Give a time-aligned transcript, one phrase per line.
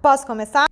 [0.00, 0.68] Posso começar?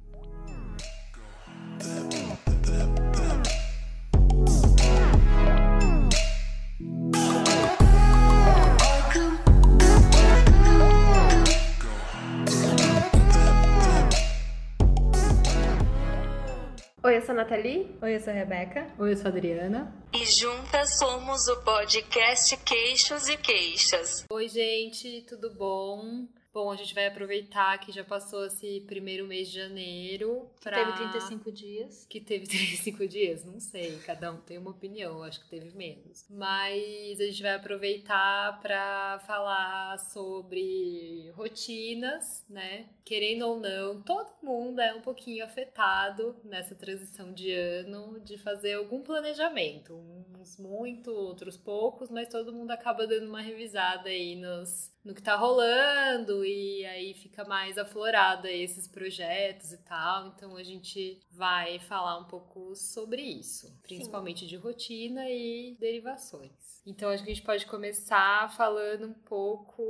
[17.03, 17.97] Oi, eu sou a Nathalie.
[18.03, 18.87] Oi, eu sou a Rebeca.
[18.99, 19.95] Oi, eu sou a Adriana.
[20.13, 24.25] E juntas somos o podcast Queixos e Queixas.
[24.29, 26.27] Oi, gente, tudo bom?
[26.57, 30.51] Bom, a gente vai aproveitar que já passou esse primeiro mês de janeiro.
[30.63, 30.87] Pra...
[30.87, 32.07] Teve 35 dias.
[32.09, 36.25] Que teve 35 dias, não sei, cada um tem uma opinião, acho que teve menos.
[36.31, 42.89] Mas a gente vai aproveitar para falar sobre rotinas, né?
[43.05, 48.73] Querendo ou não, todo mundo é um pouquinho afetado nessa transição de ano de fazer
[48.73, 49.95] algum planejamento.
[50.41, 55.23] Uns muito, outros poucos, mas todo mundo acaba dando uma revisada aí nos, no que
[55.23, 60.27] tá rolando e aí fica mais aflorada esses projetos e tal.
[60.27, 64.47] Então a gente vai falar um pouco sobre isso, principalmente Sim.
[64.47, 66.83] de rotina e derivações.
[66.85, 69.85] Então acho que a gente pode começar falando um pouco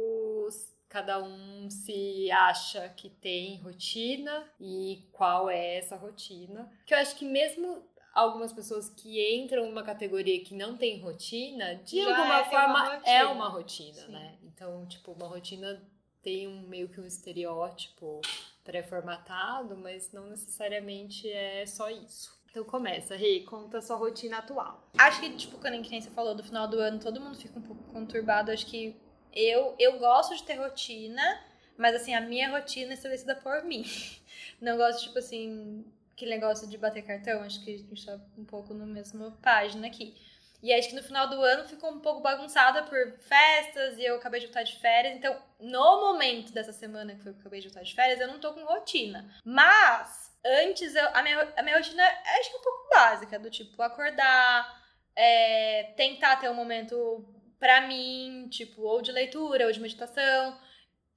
[0.86, 6.70] cada um se acha que tem rotina e qual é essa rotina.
[6.84, 7.84] Que eu acho que mesmo
[8.17, 12.67] algumas pessoas que entram numa categoria que não tem rotina, de Já alguma é forma
[12.67, 14.39] uma é uma rotina, né?
[14.42, 15.83] Então, tipo, uma rotina
[16.22, 18.22] tem um meio que um estereótipo
[18.64, 22.34] pré-formatado, mas não necessariamente é só isso.
[22.50, 24.83] Então começa, Rei, conta a sua rotina atual.
[24.97, 27.62] Acho que, tipo, quando a gente falou do final do ano, todo mundo fica um
[27.62, 28.50] pouco conturbado.
[28.50, 28.97] Acho que
[29.31, 31.39] eu, eu gosto de ter rotina,
[31.77, 33.84] mas assim, a minha rotina é estabelecida por mim.
[34.59, 35.84] Não gosto, tipo assim,
[36.17, 39.86] aquele negócio de bater cartão, acho que a gente tá um pouco na mesma página
[39.86, 40.17] aqui.
[40.62, 44.17] E acho que no final do ano ficou um pouco bagunçada por festas e eu
[44.17, 45.14] acabei de voltar de férias.
[45.14, 48.41] Então, no momento dessa semana que que eu acabei de voltar de férias, eu não
[48.41, 49.31] tô com rotina.
[49.44, 53.39] Mas, antes, eu, a, minha, a minha rotina é, acho que é um pouco básica,
[53.39, 54.83] do tipo, acordar,
[55.14, 57.28] é, tentar ter um momento
[57.59, 60.59] pra mim, tipo, ou de leitura, ou de meditação,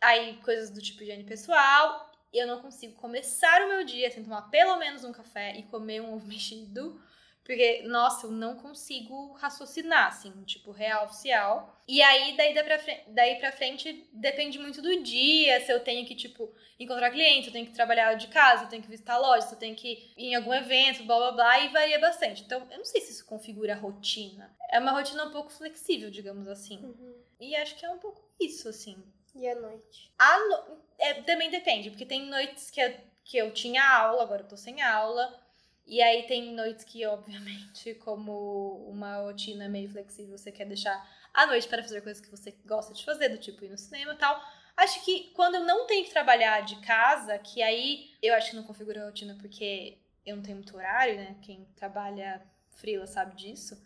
[0.02, 2.09] aí coisas do tipo higiene pessoal.
[2.34, 6.01] Eu não consigo começar o meu dia sem tomar pelo menos um café e comer
[6.01, 7.01] um ovo mexido
[7.50, 11.81] porque, nossa, eu não consigo raciocinar, assim, tipo, real oficial.
[11.88, 15.79] E aí, daí, daí, pra frente, daí pra frente, depende muito do dia, se eu
[15.79, 19.17] tenho que, tipo, encontrar cliente, eu tenho que trabalhar de casa, eu tenho que visitar
[19.17, 22.44] loja, eu tenho que ir em algum evento, blá blá blá, e varia bastante.
[22.44, 24.56] Então, eu não sei se isso configura a rotina.
[24.72, 26.78] É uma rotina um pouco flexível, digamos assim.
[26.78, 27.16] Uhum.
[27.40, 29.03] E acho que é um pouco isso, assim.
[29.35, 30.12] E a noite?
[30.17, 30.78] A no...
[30.97, 34.57] é, também depende, porque tem noites que eu, que eu tinha aula, agora eu tô
[34.57, 35.40] sem aula.
[35.85, 41.03] E aí tem noites que, obviamente, como uma rotina meio flexível, você quer deixar
[41.34, 44.13] a noite para fazer coisas que você gosta de fazer, do tipo ir no cinema
[44.13, 44.40] e tal.
[44.78, 48.56] Acho que quando eu não tenho que trabalhar de casa, que aí eu acho que
[48.56, 51.35] não configura a rotina porque eu não tenho muito horário, né?
[51.41, 52.41] Quem trabalha
[52.75, 53.81] frila sabe disso.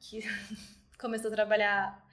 [0.00, 0.20] Que
[0.98, 2.03] começou a trabalhar,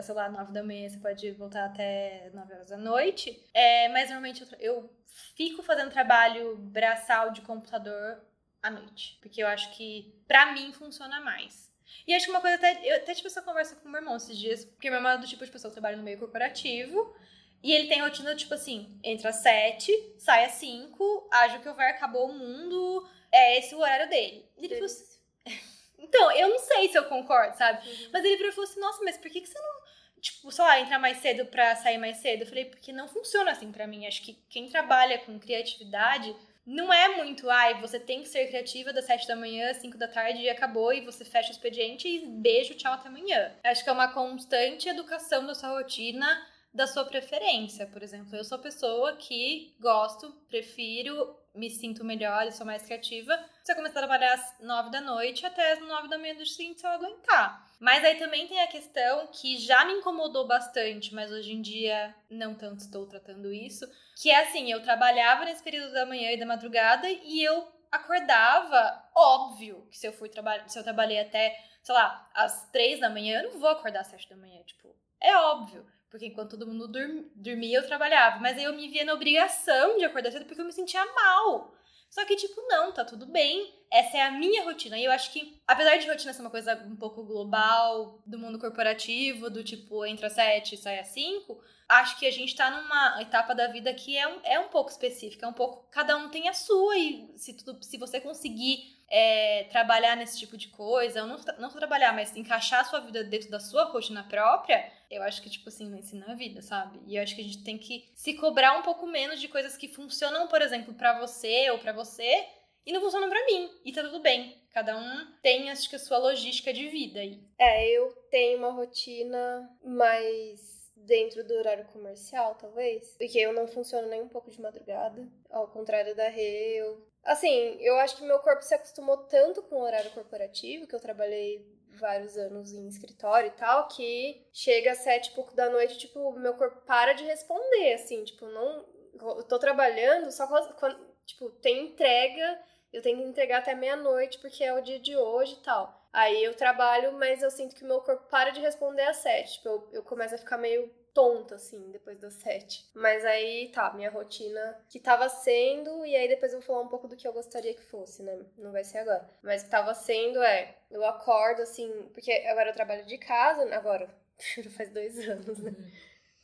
[0.00, 3.44] sei lá, nove da manhã, você pode voltar até nove horas da noite.
[3.52, 4.90] É, mas normalmente eu, eu
[5.36, 8.20] fico fazendo trabalho braçal de computador
[8.62, 9.18] à noite.
[9.20, 11.70] Porque eu acho que, pra mim, funciona mais.
[12.06, 12.80] E acho que uma coisa até.
[12.82, 15.26] Eu até tive essa conversa com meu irmão esses dias, porque meu irmão é do
[15.26, 17.14] tipo de pessoa que trabalha no meio corporativo.
[17.62, 21.68] E ele tem rotina, tipo assim, entra às sete, sai às cinco, age o que
[21.68, 24.48] houver, acabou o mundo, é esse o horário dele.
[24.58, 25.20] E ele falou assim.
[25.98, 27.88] então, eu não sei se eu concordo, sabe?
[27.88, 28.08] Uhum.
[28.12, 29.81] Mas ele falou assim, nossa, mas por que, que você não
[30.22, 32.42] tipo, sei lá, entrar mais cedo pra sair mais cedo.
[32.42, 34.06] Eu falei, porque não funciona assim para mim.
[34.06, 36.34] Acho que quem trabalha com criatividade
[36.64, 39.98] não é muito, ai, você tem que ser criativa das 7 da manhã às 5
[39.98, 43.52] da tarde e acabou, e você fecha o expediente e beijo, tchau, até amanhã.
[43.64, 47.84] Acho que é uma constante educação da sua rotina, da sua preferência.
[47.88, 53.38] Por exemplo, eu sou pessoa que gosto, prefiro, me sinto melhor e sou mais criativa.
[53.62, 56.46] Se eu começar a trabalhar às 9 da noite até às 9 da manhã do
[56.46, 57.70] seguinte, se eu aguentar.
[57.78, 62.14] Mas aí também tem a questão que já me incomodou bastante, mas hoje em dia
[62.30, 63.86] não tanto estou tratando isso
[64.22, 69.02] que é assim, eu trabalhava nesse período da manhã e da madrugada e eu acordava,
[69.14, 73.10] óbvio, que se eu fui trabalhar, se eu trabalhei até, sei lá, às três da
[73.10, 75.84] manhã, eu não vou acordar às sete da manhã, tipo, é óbvio.
[76.12, 76.86] Porque enquanto todo mundo
[77.34, 78.38] dormia, eu trabalhava.
[78.38, 81.74] Mas aí eu me via na obrigação de acordar cedo porque eu me sentia mal.
[82.10, 83.74] Só que, tipo, não, tá tudo bem.
[83.90, 84.98] Essa é a minha rotina.
[84.98, 88.58] E eu acho que, apesar de rotina ser uma coisa um pouco global, do mundo
[88.58, 92.70] corporativo, do tipo, entra às sete e sai às cinco, acho que a gente tá
[92.70, 95.88] numa etapa da vida que é um, é um pouco específica, é um pouco.
[95.90, 100.56] Cada um tem a sua, e se, tudo, se você conseguir é, trabalhar nesse tipo
[100.56, 104.90] de coisa, não, não trabalhar, mas encaixar a sua vida dentro da sua rotina própria,
[105.12, 106.98] Eu acho que, tipo assim, não ensina a vida, sabe?
[107.06, 109.76] E eu acho que a gente tem que se cobrar um pouco menos de coisas
[109.76, 112.46] que funcionam, por exemplo, pra você ou pra você
[112.86, 113.70] e não funcionam pra mim.
[113.84, 114.60] E tá tudo bem.
[114.70, 117.38] Cada um tem, acho que, a sua logística de vida aí.
[117.58, 123.14] É, eu tenho uma rotina mais dentro do horário comercial, talvez.
[123.18, 125.28] Porque eu não funciono nem um pouco de madrugada.
[125.50, 127.06] Ao contrário da Rê, eu...
[127.22, 131.00] Assim, eu acho que meu corpo se acostumou tanto com o horário corporativo, que eu
[131.00, 131.64] trabalhei
[132.02, 136.32] vários anos em escritório e tal, que chega às sete e pouco da noite, tipo,
[136.32, 138.84] meu corpo para de responder, assim, tipo, não...
[139.14, 142.60] Eu tô trabalhando, só quando, tipo, tem entrega,
[142.92, 146.08] eu tenho que entregar até meia-noite, porque é o dia de hoje e tal.
[146.12, 149.54] Aí eu trabalho, mas eu sinto que o meu corpo para de responder às sete.
[149.54, 152.88] Tipo, eu, eu começo a ficar meio tonta, assim, depois das sete.
[152.94, 156.88] Mas aí, tá, minha rotina que tava sendo, e aí depois eu vou falar um
[156.88, 158.38] pouco do que eu gostaria que fosse, né?
[158.58, 159.28] Não vai ser agora.
[159.42, 163.74] Mas o que tava sendo é, eu acordo, assim, porque agora eu trabalho de casa,
[163.74, 164.08] agora,
[164.58, 165.74] já faz dois anos, né?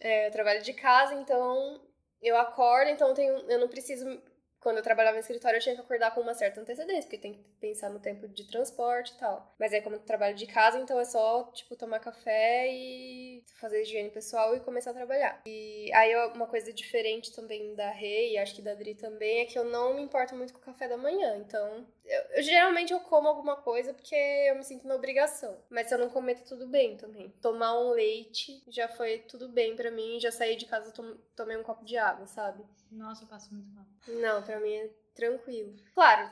[0.01, 1.81] É, eu trabalho de casa, então
[2.23, 4.21] eu acordo, então eu, tenho, eu não preciso
[4.61, 7.35] quando eu trabalhava no escritório, eu tinha que acordar com uma certa antecedência, porque tem
[7.35, 9.55] que pensar no tempo de transporte e tal.
[9.59, 13.83] Mas aí, como eu trabalho de casa, então é só, tipo, tomar café e fazer
[13.83, 15.43] higiene pessoal e começar a trabalhar.
[15.47, 19.45] E aí, uma coisa diferente também da Rei, e acho que da Adri também, é
[19.45, 21.37] que eu não me importo muito com o café da manhã.
[21.37, 25.57] Então, eu, eu, geralmente eu como alguma coisa porque eu me sinto na obrigação.
[25.71, 27.29] Mas se eu não comer, tá tudo bem também.
[27.43, 30.19] Tomar um leite já foi tudo bem para mim.
[30.19, 32.65] Já saí de casa, tom, tomei um copo de água, sabe?
[32.91, 33.85] Nossa, eu passo muito mal.
[34.09, 35.77] Não, pra mim é tranquilo.
[35.93, 36.31] Claro,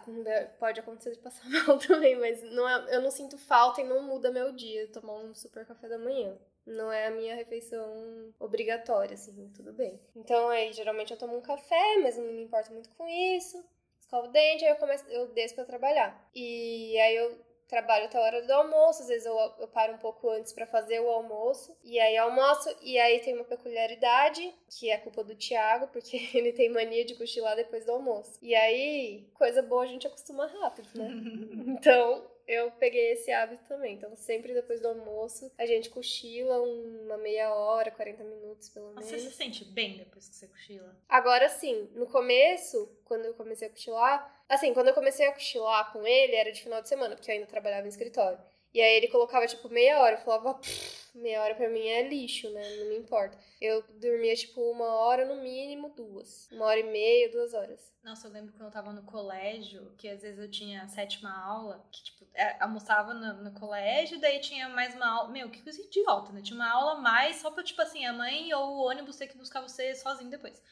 [0.59, 4.03] pode acontecer de passar mal também, mas não é, eu não sinto falta e não
[4.03, 6.35] muda meu dia tomar um super café da manhã.
[6.65, 10.01] Não é a minha refeição obrigatória, assim, tudo bem.
[10.17, 13.63] Então, aí, geralmente eu tomo um café, mas não me importo muito com isso.
[14.01, 16.29] Escovo o dente, aí eu, começo, eu desço pra trabalhar.
[16.35, 19.99] E aí eu trabalho até a hora do almoço, às vezes eu, eu paro um
[19.99, 24.91] pouco antes para fazer o almoço, e aí almoço, e aí tem uma peculiaridade, que
[24.91, 28.39] é culpa do Thiago, porque ele tem mania de cochilar depois do almoço.
[28.41, 31.11] E aí, coisa boa a gente acostuma rápido, né?
[31.67, 33.95] então, eu peguei esse hábito também.
[33.95, 39.05] Então, sempre depois do almoço, a gente cochila uma meia hora, 40 minutos pelo menos.
[39.05, 40.97] Você se sente bem depois que você cochila?
[41.09, 45.93] Agora sim, no começo, quando eu comecei a cochilar, assim, quando eu comecei a cochilar
[45.93, 48.39] com ele, era de final de semana, porque eu ainda trabalhava em escritório.
[48.75, 50.17] E aí ele colocava, tipo, meia hora.
[50.17, 50.61] Eu falava,
[51.15, 52.77] meia hora pra mim é lixo, né?
[52.77, 53.39] Não me importa.
[53.61, 56.49] Eu dormia, tipo, uma hora no mínimo, duas.
[56.53, 57.93] Uma hora e meia, duas horas.
[58.05, 61.31] Nossa, eu lembro quando eu tava no colégio, que às vezes eu tinha a sétima
[61.45, 65.31] aula, que, tipo, é, almoçava no, no colégio, daí tinha mais uma aula.
[65.31, 66.43] Meu, que coisa idiota, né?
[66.43, 69.39] Tinha uma aula mais só pra, tipo assim, a mãe ou o ônibus ter que
[69.39, 70.63] buscar você sozinho depois.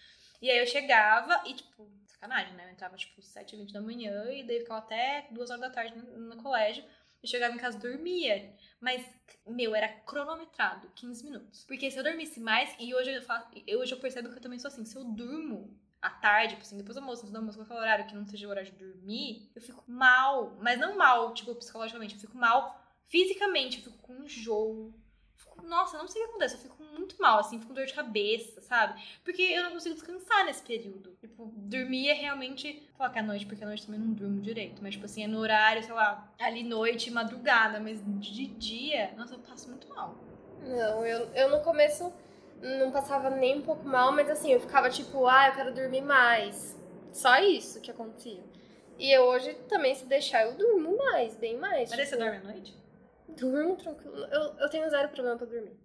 [0.42, 2.66] E aí eu chegava e, tipo, sacanagem, né?
[2.66, 5.70] Eu entrava, tipo, sete e vinte da manhã e daí ficava até duas horas da
[5.70, 6.84] tarde no, no colégio.
[7.24, 8.54] Eu chegava em casa dormia.
[8.78, 9.02] Mas,
[9.46, 11.64] meu, era cronometrado, 15 minutos.
[11.64, 13.48] Porque se eu dormisse mais, e hoje eu, faço,
[13.78, 16.76] hoje eu percebo que eu também sou assim, se eu durmo à tarde, tipo assim,
[16.76, 19.62] depois do almoço, do almoço, qualquer horário que não seja o horário de dormir, eu
[19.62, 20.58] fico mal.
[20.60, 24.92] Mas não mal, tipo, psicologicamente, eu fico mal fisicamente, eu fico com enjoo,
[25.62, 27.94] nossa, não sei o que acontece, eu fico muito mal, assim, fico com dor de
[27.94, 29.00] cabeça, sabe?
[29.24, 31.16] Porque eu não consigo descansar nesse período.
[31.20, 32.88] Tipo, dormir é realmente.
[32.96, 34.82] Falar que é à noite, porque à noite também não durmo direito.
[34.82, 37.80] Mas, tipo assim, é no horário, sei lá, ali noite, madrugada.
[37.80, 40.16] Mas de dia, nossa, eu passo muito mal.
[40.62, 42.12] Não, eu, eu no começo
[42.60, 46.00] não passava nem um pouco mal, mas assim, eu ficava tipo, ah, eu quero dormir
[46.00, 46.76] mais.
[47.12, 48.42] Só isso que acontecia.
[48.98, 51.90] E eu hoje também, se deixar, eu durmo mais, bem mais.
[51.90, 52.06] Mas tipo...
[52.06, 52.83] você dorme à noite?
[53.28, 54.16] Durmo tranquilo.
[54.26, 55.76] Eu, eu tenho zero problema pra dormir.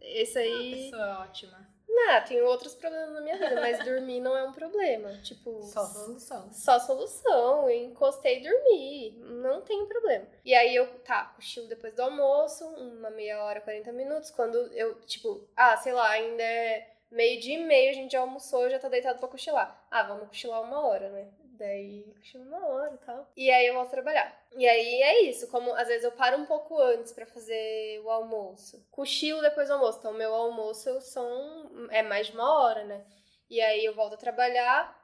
[0.00, 0.74] Esse aí.
[0.74, 1.74] Uma pessoa ótima.
[1.88, 5.12] Não, tenho outros problemas na minha vida, mas dormir não é um problema.
[5.22, 5.62] Tipo.
[5.62, 6.52] Só solução.
[6.52, 7.70] Só solução.
[7.70, 9.10] Eu encostei e dormi.
[9.42, 10.26] Não tem problema.
[10.44, 14.30] E aí eu, tá, cochilo depois do almoço, uma meia hora, 40 minutos.
[14.30, 18.20] Quando eu, tipo, ah, sei lá, ainda é meio dia e meio, a gente já
[18.20, 19.86] almoçou, já tá deitado pra cochilar.
[19.88, 21.28] Ah, vamos cochilar uma hora, né?
[21.64, 23.32] Daí cochilo uma hora e tal.
[23.34, 24.38] E aí eu volto trabalhar.
[24.54, 28.10] E aí é isso, como às vezes eu paro um pouco antes para fazer o
[28.10, 28.86] almoço.
[28.90, 29.98] Cochilo depois do almoço.
[29.98, 33.02] Então, meu almoço são, é mais de uma hora, né?
[33.48, 34.94] E aí eu volto a trabalhar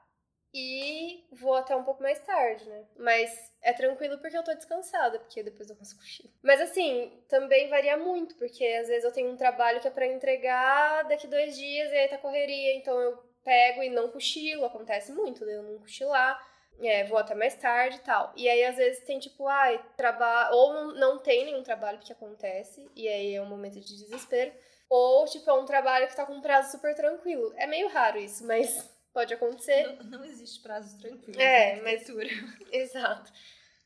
[0.53, 2.85] e vou até um pouco mais tarde, né?
[2.99, 3.31] Mas
[3.63, 6.31] é tranquilo porque eu tô descansada, porque depois eu faço cochilo.
[6.43, 10.07] Mas assim, também varia muito, porque às vezes eu tenho um trabalho que é para
[10.07, 15.13] entregar daqui dois dias e aí tá correria, então eu pego e não cochilo, acontece
[15.13, 16.50] muito, eu não cochilar.
[16.83, 18.33] É, vou até mais tarde e tal.
[18.37, 20.55] E aí, às vezes, tem tipo, ai, trabalho.
[20.55, 24.53] Ou não, tem nenhum trabalho que acontece, e aí é um momento de desespero.
[24.89, 27.53] Ou, tipo, é um trabalho que tá com um prazo super tranquilo.
[27.57, 29.87] É meio raro isso, mas pode acontecer.
[30.03, 31.41] Não, não existe prazos tranquilos.
[31.41, 32.05] É, mas.
[32.73, 33.31] Exato.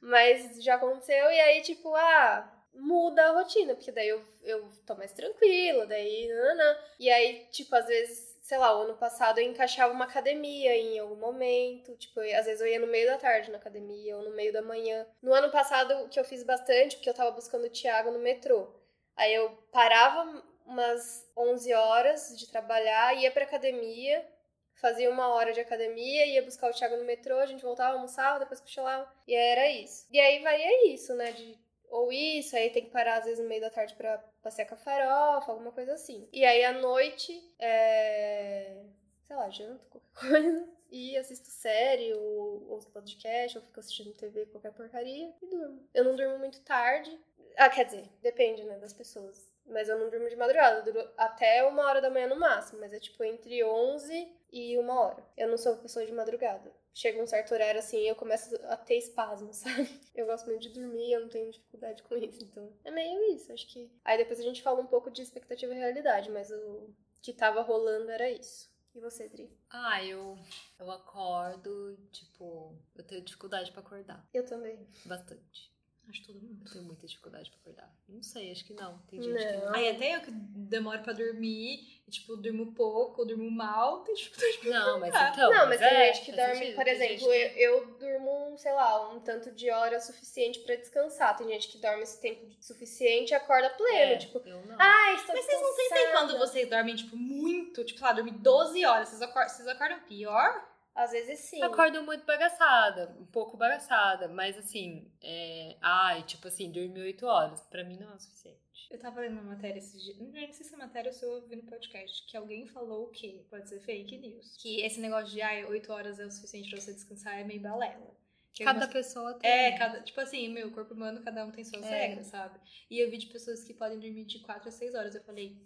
[0.01, 4.95] Mas já aconteceu, e aí, tipo, ah, muda a rotina, porque daí eu, eu tô
[4.95, 6.29] mais tranquila, daí.
[6.29, 6.79] Nanana.
[6.99, 10.99] E aí, tipo, às vezes, sei lá, o ano passado eu encaixava uma academia em
[10.99, 11.97] algum momento.
[11.97, 14.53] Tipo, eu- às vezes eu ia no meio da tarde na academia ou no meio
[14.53, 15.07] da manhã.
[15.23, 18.19] No ano passado, o que eu fiz bastante, porque eu tava buscando o Thiago no
[18.19, 18.69] metrô.
[19.17, 24.27] Aí eu parava umas 11 horas de trabalhar, ia pra academia,
[24.75, 28.41] fazia uma hora de academia, ia buscar o Thiago no metrô, a gente voltava, almoçava,
[28.41, 29.11] depois cochilava.
[29.27, 30.07] E era isso.
[30.11, 31.33] E aí varia isso, né?
[31.33, 34.67] De, ou isso, aí tem que parar às vezes no meio da tarde pra passear
[34.67, 36.29] com a farofa, alguma coisa assim.
[36.33, 38.85] E aí à noite, é...
[39.23, 40.69] sei lá, janto, qualquer coisa.
[40.91, 45.89] E assisto série, ou ouço podcast, ou fico assistindo TV, qualquer porcaria, e durmo.
[45.93, 47.19] Eu não durmo muito tarde.
[47.57, 49.54] Ah, quer dizer, depende, né, das pessoas.
[49.67, 52.81] Mas eu não durmo de madrugada, eu durmo até uma hora da manhã no máximo,
[52.81, 55.25] mas é tipo entre 11 e uma hora.
[55.37, 56.73] Eu não sou pessoa de madrugada.
[56.93, 59.89] Chega um certo horário assim, eu começo a ter espasmo, sabe?
[60.15, 63.53] Eu gosto muito de dormir, eu não tenho dificuldade com isso, então é meio isso,
[63.53, 63.91] acho que.
[64.05, 67.63] Aí depois a gente fala um pouco de expectativa e realidade, mas o que tava
[67.63, 68.73] rolando era isso.
[68.95, 69.51] E você, Dri?
[69.71, 70.39] Ah, eu,
[70.79, 74.25] eu acordo, tipo, eu tenho dificuldade pra acordar.
[74.33, 74.87] Eu também.
[75.05, 75.74] Bastante.
[76.09, 76.63] Acho todo mundo.
[76.67, 77.91] Eu tenho muita dificuldade pra acordar.
[78.09, 78.97] Não sei, acho que não.
[79.09, 79.65] Tem gente que Não.
[79.67, 79.75] não.
[79.75, 84.15] Aí até eu que demoro pra dormir, e, tipo, durmo pouco, ou durmo mal, tem
[84.15, 85.51] dificuldade Não, mas então.
[85.51, 86.75] não, mas tem é, gente que dorme, sentido.
[86.75, 89.99] por Tem exemplo, gente que- eu, eu durmo, um, sei lá, um tanto de hora
[90.01, 91.37] suficiente pra descansar.
[91.37, 94.77] Tem gente que dorme esse tempo suficiente e acorda pleno, É, tipo, eu não.
[94.79, 98.13] ai, estou Mas vocês não sentem cansada." quando vocês dormem, tipo, muito, tipo, sei lá,
[98.13, 100.74] dormem 12 horas, vocês acordam, vocês acordam pior?
[100.95, 101.61] Às vezes sim.
[101.61, 105.77] Eu acordo muito bagaçada, um pouco bagaçada, mas assim, é...
[105.83, 108.63] ai, tipo assim, dormir 8 horas, pra mim não é o suficiente.
[108.91, 111.31] Eu tava lendo uma matéria esses dias, não sei se é matéria ou se eu
[111.33, 113.45] ouvi no podcast, que alguém falou o quê?
[113.51, 114.57] Pode ser fake news.
[114.57, 117.61] Que esse negócio de, ai, 8 horas é o suficiente pra você descansar é meio
[117.61, 118.15] balela.
[118.53, 119.51] Que Cada algumas- pessoa tem.
[119.51, 122.07] É, cada, tipo assim, meu corpo humano, cada um tem suas É.
[122.07, 122.57] regras, sabe?
[122.89, 125.13] E eu vi de pessoas que podem dormir de 4 a 6 horas.
[125.17, 125.61] Eu falei.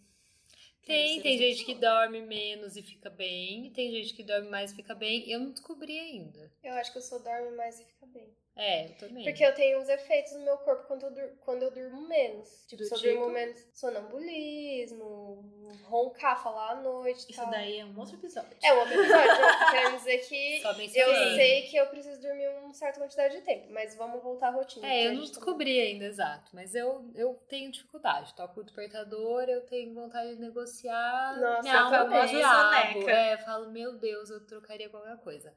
[0.84, 4.76] Tem, tem gente que dorme menos e fica bem, tem gente que dorme mais e
[4.76, 5.30] fica bem.
[5.30, 6.50] Eu não descobri ainda.
[6.62, 8.34] Eu acho que eu sou dorme mais e fica bem.
[8.60, 9.22] É, eu também.
[9.22, 12.64] Porque eu tenho uns efeitos no meu corpo quando eu, dur- quando eu durmo menos.
[12.66, 13.14] Tipo, Do se eu tipo?
[13.14, 15.44] durmo menos, sonambulismo,
[15.84, 17.50] roncar, falar à noite e Isso tal.
[17.50, 18.56] daí é um outro episódio.
[18.62, 20.60] É um outro episódio, eu querendo dizer que
[20.98, 24.50] eu sei que eu preciso dormir uma certa quantidade de tempo, mas vamos voltar à
[24.50, 24.86] rotina.
[24.86, 28.34] É, eu não tá- descobri ainda exato, mas eu, eu tenho dificuldade.
[28.34, 31.38] Toco o despertador, eu tenho vontade de negociar.
[31.40, 32.24] Nossa, minha eu alma é também.
[32.24, 32.92] o diabo.
[32.92, 33.10] Soneca.
[33.12, 35.54] É, eu falo, meu Deus, eu trocaria qualquer coisa.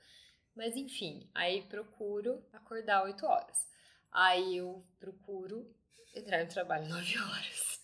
[0.56, 3.68] Mas enfim, aí procuro acordar 8 horas.
[4.12, 5.74] Aí eu procuro
[6.16, 7.82] entrar no trabalho 9 horas.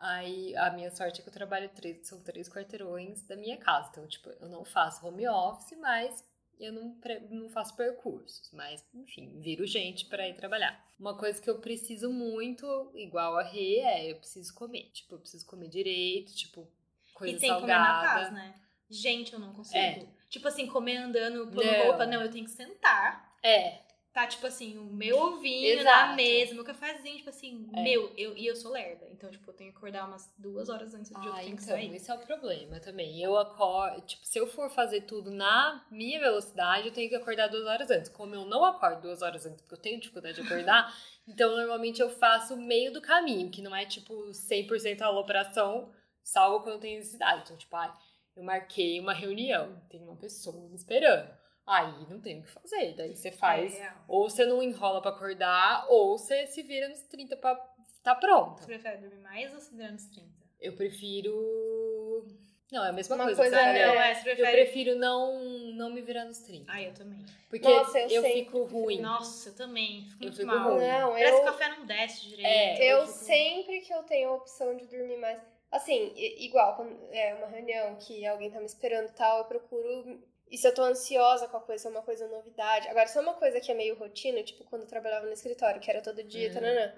[0.00, 3.88] Aí a minha sorte é que eu trabalho três, são três quarteirões da minha casa.
[3.90, 6.24] Então, tipo, eu não faço home office, mas
[6.58, 6.96] eu não,
[7.30, 8.50] não faço percursos.
[8.52, 10.84] Mas, enfim, viro gente pra ir trabalhar.
[10.98, 14.90] Uma coisa que eu preciso muito, igual a Rê, é eu preciso comer.
[14.92, 16.68] Tipo, eu preciso comer direito, tipo,
[17.14, 18.20] coisa e tem que comer na salgada.
[18.20, 18.60] paz, né?
[18.90, 19.78] Gente, eu não consigo.
[19.78, 20.21] É.
[20.32, 21.84] Tipo assim, comer andando, pondo Não.
[21.84, 22.06] roupa.
[22.06, 23.36] Não, eu tenho que sentar.
[23.42, 23.80] É,
[24.12, 26.08] Tá, tipo assim, o meu ovinho Exato.
[26.10, 27.82] na mesa, meu cafezinho, tipo assim, É.
[27.82, 29.08] meu, eu, e eu sou lerda.
[29.10, 31.56] Então, tipo, eu tenho que acordar umas duas horas antes do dia que Ah, tenho
[31.56, 31.94] que então, sair.
[31.96, 33.22] esse é o problema também.
[33.22, 37.46] Eu acordo, tipo, se eu for fazer tudo na minha velocidade, eu tenho que acordar
[37.48, 38.10] duas horas antes.
[38.10, 40.94] Como eu não acordo duas horas antes, porque eu tenho dificuldade de acordar,
[41.26, 45.90] então normalmente eu faço o meio do caminho, que não é tipo 100% alopração,
[46.22, 47.44] salvo quando tem necessidade.
[47.44, 47.90] Então, tipo, ai,
[48.36, 51.28] eu marquei uma reunião, tem uma pessoa me esperando.
[51.66, 53.74] Aí não tem o que fazer, daí você faz.
[53.76, 54.04] É real.
[54.08, 57.54] Ou você não enrola pra acordar, ou você se vira nos 30 pra
[58.02, 58.62] tá pronta.
[58.62, 60.28] Você prefere dormir mais ou se virar nos 30?
[60.60, 62.26] Eu prefiro.
[62.72, 63.42] Não, é a mesma Uma coisa.
[63.42, 63.86] coisa que é-.
[63.86, 64.62] Não, é, você Eu prefere...
[64.64, 65.38] prefiro não,
[65.74, 66.72] não me virar nos 30.
[66.72, 67.24] Ah, eu também.
[67.50, 69.00] Porque Nossa, eu eu, fico ruim.
[69.00, 70.04] Nossa, eu também.
[70.04, 70.72] Fico Eu muito fico mal.
[70.74, 70.86] ruim.
[70.88, 72.46] Não, Parece que eu, o café não desce direito.
[72.46, 75.38] É, eu fico- sempre que eu tenho a opção de dormir mais.
[75.72, 80.22] Assim, igual, quando é uma reunião que alguém tá me esperando e tal, eu procuro.
[80.50, 82.86] E se eu tô ansiosa com a coisa, se é uma coisa novidade.
[82.88, 85.80] Agora, se é uma coisa que é meio rotina, tipo quando eu trabalhava no escritório,
[85.80, 86.52] que era todo dia, Hum.
[86.52, 86.94] tananã,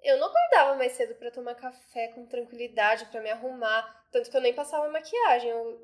[0.00, 4.06] eu não acordava mais cedo pra tomar café com tranquilidade, pra me arrumar.
[4.12, 5.50] Tanto que eu nem passava maquiagem.
[5.50, 5.80] Eu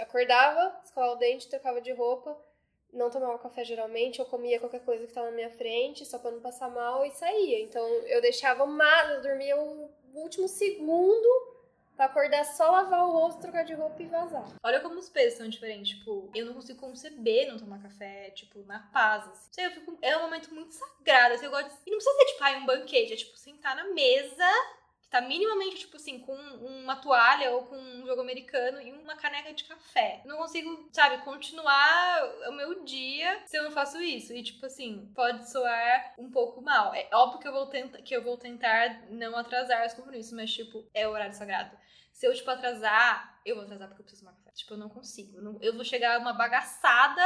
[0.00, 2.36] acordava, escovava o dente, trocava de roupa,
[2.92, 6.30] não tomava café geralmente, eu comia qualquer coisa que tava na minha frente, só pra
[6.32, 7.60] não passar mal e saía.
[7.60, 11.56] Então eu deixava mal, eu dormia o último segundo
[11.96, 14.46] pra acordar só lavar o rosto, trocar de roupa e vazar.
[14.62, 15.96] Olha como os pesos são diferentes.
[15.96, 19.26] Tipo, eu não consigo conceber não tomar café, tipo, na paz.
[19.26, 19.48] Assim.
[19.52, 19.98] Sei, eu fico...
[20.02, 21.34] É um momento muito sagrado.
[21.34, 21.76] Assim, eu gosto de...
[21.86, 23.12] E não precisa ser, tipo, ai, um banquete.
[23.14, 24.48] É, tipo, sentar na mesa,
[25.06, 29.14] que tá minimamente, tipo assim, com uma toalha ou com um jogo americano e uma
[29.14, 30.20] caneca de café.
[30.24, 34.32] Não consigo, sabe, continuar o meu dia se eu não faço isso.
[34.32, 36.92] E, tipo assim, pode soar um pouco mal.
[36.92, 40.52] É óbvio que eu vou, tenta, que eu vou tentar não atrasar os compromissos, mas,
[40.52, 41.76] tipo, é o horário sagrado.
[42.12, 44.50] Se eu, tipo, atrasar, eu vou atrasar porque eu preciso tomar café.
[44.56, 45.58] Tipo, eu não consigo.
[45.62, 47.22] Eu vou chegar uma bagaçada,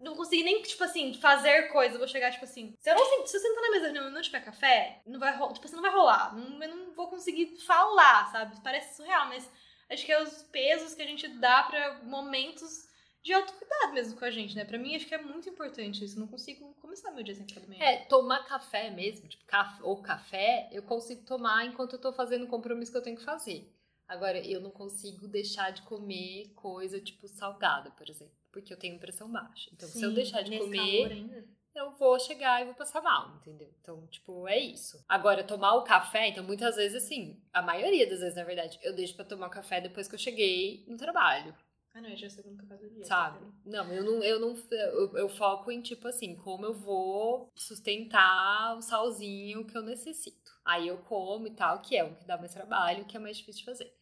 [0.00, 1.94] não consigo nem, tipo assim, fazer coisa.
[1.94, 2.74] Eu vou chegar, tipo assim.
[2.80, 5.52] Se eu não se eu sentar na mesa e não tiver café, não vai rolar.
[5.52, 6.34] Tipo assim, não vai rolar.
[6.34, 8.60] Não, eu não vou conseguir falar, sabe?
[8.62, 9.48] Parece surreal, mas
[9.90, 12.88] acho que é os pesos que a gente dá pra momentos
[13.22, 14.64] de autocuidado mesmo com a gente, né?
[14.64, 16.16] Pra mim, acho que é muito importante isso.
[16.16, 17.76] Eu não consigo começar meu dia sem café.
[17.78, 19.44] É, tomar café mesmo, tipo,
[19.82, 23.24] ou café, eu consigo tomar enquanto eu tô fazendo o compromisso que eu tenho que
[23.24, 23.70] fazer.
[24.08, 28.39] Agora, eu não consigo deixar de comer coisa, tipo, salgada, por exemplo.
[28.52, 29.70] Porque eu tenho pressão baixa.
[29.72, 33.72] Então, se eu Sim, deixar de comer, eu vou chegar e vou passar mal, entendeu?
[33.80, 35.02] Então, tipo, é isso.
[35.08, 38.94] Agora, tomar o café, então, muitas vezes, assim, a maioria das vezes, na verdade, eu
[38.94, 41.54] deixo pra tomar o café depois que eu cheguei no trabalho.
[41.92, 43.04] Ah, não, já é o segundo café do dia.
[43.04, 43.44] Sabe?
[43.64, 48.76] Não, eu não, eu não, eu, eu foco em tipo assim, como eu vou sustentar
[48.76, 50.52] o salzinho que eu necessito.
[50.64, 53.38] Aí eu como e tal, que é o que dá mais trabalho, que é mais
[53.38, 53.94] difícil de fazer.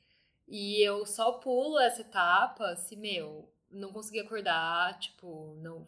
[0.46, 5.86] E eu só pulo essa etapa se, meu, não consegui acordar, tipo, não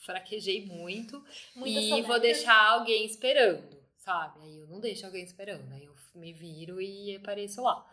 [0.00, 1.22] fraquejei muito
[1.54, 2.08] Muita e soneca.
[2.08, 4.40] vou deixar alguém esperando, sabe?
[4.42, 7.86] Aí eu não deixo alguém esperando, aí eu me viro e apareço lá.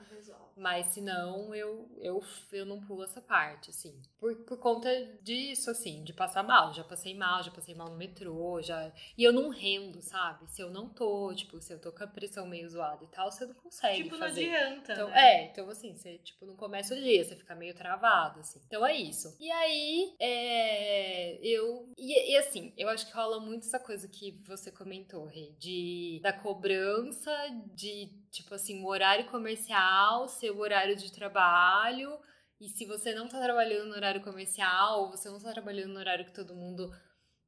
[0.57, 2.21] Mas se não, eu, eu,
[2.51, 4.01] eu não pulo essa parte, assim.
[4.19, 4.89] Por, por conta
[5.21, 6.73] disso, assim, de passar mal.
[6.73, 8.91] Já passei mal, já passei mal no metrô, já.
[9.17, 10.47] E eu não rendo, sabe?
[10.49, 13.31] Se eu não tô, tipo, se eu tô com a pressão meio zoada e tal,
[13.31, 14.53] você não consegue Tipo, não fazer.
[14.53, 14.93] adianta.
[14.93, 15.19] Então, né?
[15.19, 18.59] é, então assim, você, tipo, não começa o dia, você fica meio travado, assim.
[18.65, 19.35] Então é isso.
[19.39, 21.89] E aí, é, eu...
[21.97, 26.19] E, e, assim, eu acho que rola muito essa coisa que você comentou, Rê, de...
[26.23, 27.31] Da cobrança,
[27.75, 32.17] de, tipo assim, o horário comercial, seu horário de trabalho...
[32.59, 35.99] E se você não tá trabalhando no horário comercial, ou você não tá trabalhando no
[35.99, 36.91] horário que todo mundo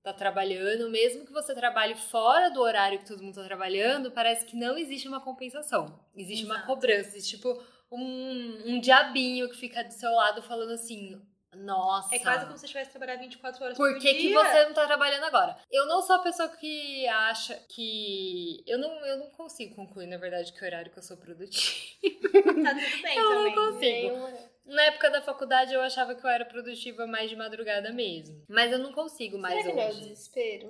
[0.04, 4.46] tá trabalhando, mesmo que você trabalhe fora do horário que todo mundo tá trabalhando, parece
[4.46, 6.00] que não existe uma compensação.
[6.16, 6.68] Existe uma Exato.
[6.68, 7.60] cobrança, existe tipo
[7.92, 11.20] um, um diabinho que fica do seu lado falando assim:
[11.56, 12.16] nossa.
[12.16, 14.22] É quase como se você tivesse trabalhado 24 horas Por por que, dia.
[14.22, 15.58] que você não tá trabalhando agora?
[15.72, 18.64] Eu não sou a pessoa que acha que.
[18.68, 21.90] Eu não, eu não consigo concluir, na verdade, que horário que eu sou produtiva.
[22.40, 23.56] Tá tudo bem Eu não também.
[23.56, 23.82] consigo.
[23.84, 24.50] Nenhum horário.
[24.66, 28.44] Na época da faculdade eu achava que eu era produtiva mais de madrugada mesmo.
[28.48, 30.00] Mas eu não consigo mais Será que não é o hoje.
[30.02, 30.70] desespero?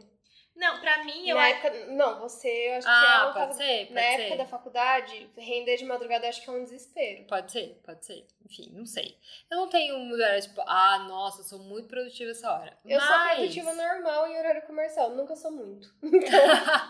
[0.60, 1.68] Não, pra mim, eu Na acho.
[1.68, 4.38] época, não, você, eu acho que é Ah, um pode ser, pode Na época ser.
[4.38, 7.24] da faculdade, render de madrugada eu acho que é um desespero.
[7.28, 8.28] Pode ser, pode ser.
[8.46, 9.16] Enfim, não sei.
[9.50, 12.78] Eu não tenho um horário tipo, ah, nossa, eu sou muito produtiva essa hora.
[12.86, 15.88] Eu sou Mas- produtiva normal em horário comercial, nunca sou muito.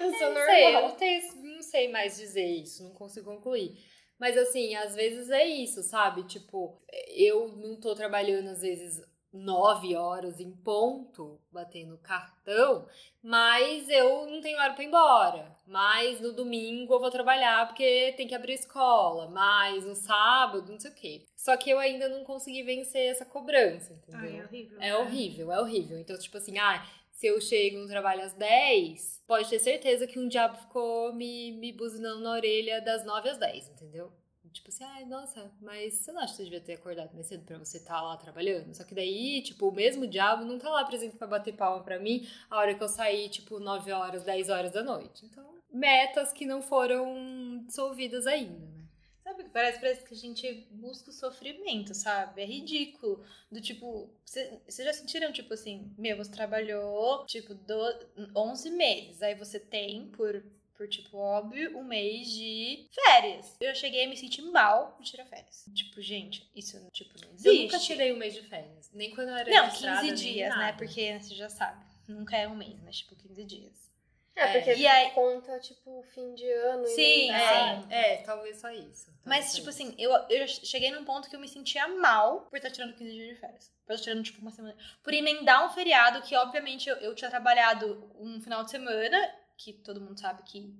[0.00, 0.88] Então, eu sou não sei, eu normal.
[0.90, 3.76] não, tenho, não sei mais dizer isso, não consigo concluir.
[4.18, 6.24] Mas assim, às vezes é isso, sabe?
[6.24, 9.00] Tipo, eu não tô trabalhando, às vezes,
[9.32, 12.86] nove horas em ponto, batendo cartão,
[13.22, 15.56] mas eu não tenho hora pra ir embora.
[15.66, 20.80] Mas no domingo eu vou trabalhar porque tem que abrir escola, mas no sábado, não
[20.80, 21.26] sei o quê.
[21.36, 24.20] Só que eu ainda não consegui vencer essa cobrança, entendeu?
[24.20, 24.78] Ai, é horrível.
[24.78, 24.96] É né?
[24.96, 25.98] horrível, é horrível.
[25.98, 30.18] Então, tipo assim, ah, se eu chego no trabalho às 10, pode ter certeza que
[30.18, 34.12] um diabo ficou me, me buzinando na orelha das 9 às 10, entendeu?
[34.58, 37.44] Tipo assim, ai, nossa, mas você não acha que você devia ter acordado mais cedo
[37.44, 38.74] pra você estar lá trabalhando?
[38.74, 41.98] Só que daí, tipo, o mesmo diabo não tá lá presente pra bater palma pra
[41.98, 45.24] mim a hora que eu saí, tipo, 9 horas, 10 horas da noite.
[45.24, 48.84] Então, metas que não foram dissolvidas ainda, né?
[49.22, 49.78] Sabe parece?
[49.78, 52.42] Parece que a gente busca o sofrimento, sabe?
[52.42, 53.22] É ridículo.
[53.52, 59.22] Do tipo, vocês já sentiram, tipo assim, meu, você trabalhou, tipo, do, 11 meses.
[59.22, 60.42] Aí você tem, por,
[60.78, 63.56] por, tipo, óbvio, um mês de férias.
[63.60, 65.64] Eu cheguei a me sentir mal de tirar férias.
[65.74, 67.48] Tipo, gente, isso, tipo, não existe.
[67.48, 68.88] Eu nunca tirei um mês de férias.
[68.94, 70.72] Nem quando eu era Não, registrada, 15 nem dias, né?
[70.78, 71.84] Porque você já sabe.
[72.06, 73.88] Nunca é um mês, mas tipo 15 dias.
[74.36, 76.84] É, porque E aí- conta, tipo, fim de ano.
[76.84, 77.76] e Sim, não é.
[77.82, 77.86] dá.
[77.96, 79.10] É, talvez só isso.
[79.24, 82.42] Mas, Talvez tipo só assim, eu, eu cheguei num ponto que eu me sentia mal
[82.42, 83.72] por estar tirando 15 dias de férias.
[83.84, 84.76] Por estar tirando, tipo, uma semana.
[85.02, 89.72] Por emendar um feriado que, obviamente, eu, eu tinha trabalhado um final de semana, que
[89.74, 90.72] todo mundo sabe que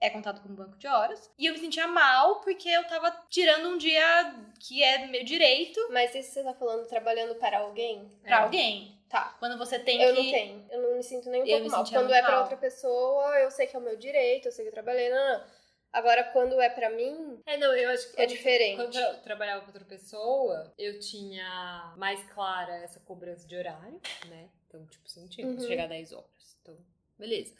[0.00, 1.28] é contado como banco de horas.
[1.36, 5.80] E eu me sentia mal porque eu tava tirando um dia que é meu direito
[5.90, 8.08] Mas isso você tá falando trabalhando para alguém?
[8.22, 8.42] pra É.
[8.42, 8.96] alguém.
[9.08, 9.34] Tá.
[9.40, 10.22] Quando você tem Eu que.
[10.22, 10.66] não tenho.
[10.70, 11.84] Eu não me sinto nem um Eu pouco mal.
[11.90, 12.40] Quando é pra mal.
[12.42, 15.38] outra pessoa, eu sei que é o meu direito, eu sei que eu trabalhei, não,
[15.38, 15.44] não.
[15.90, 18.76] Agora, quando é pra mim, É, não, eu acho que é diferente.
[18.76, 24.50] Quando eu trabalhava com outra pessoa, eu tinha mais clara essa cobrança de horário, né?
[24.68, 25.66] Então, tipo, você não tinha que Uhum.
[25.66, 26.58] chegar 10 horas.
[26.60, 26.76] Então,
[27.18, 27.54] beleza.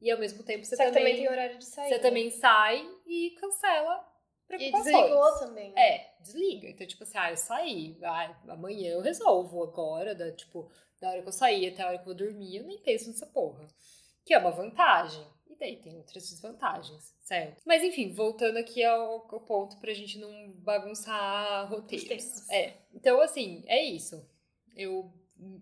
[0.00, 1.88] E ao mesmo tempo você que também, também tem horário de sair.
[1.88, 4.06] você também sai e cancela
[4.50, 5.72] E desligou também.
[5.72, 5.80] né?
[5.80, 6.68] É, desliga.
[6.68, 9.62] Então, tipo assim, ah, eu saí, ah, amanhã eu resolvo.
[9.62, 12.56] Agora, da, tipo, da hora que eu sair até a hora que eu vou dormir,
[12.56, 13.66] eu nem penso nessa porra.
[14.24, 15.26] Que é uma vantagem.
[15.48, 17.62] E daí tem outras desvantagens, certo?
[17.64, 22.48] Mas enfim, voltando aqui ao, ao ponto pra gente não bagunçar roteiros.
[22.50, 22.74] É.
[22.92, 24.28] Então, assim, é isso.
[24.76, 25.10] Eu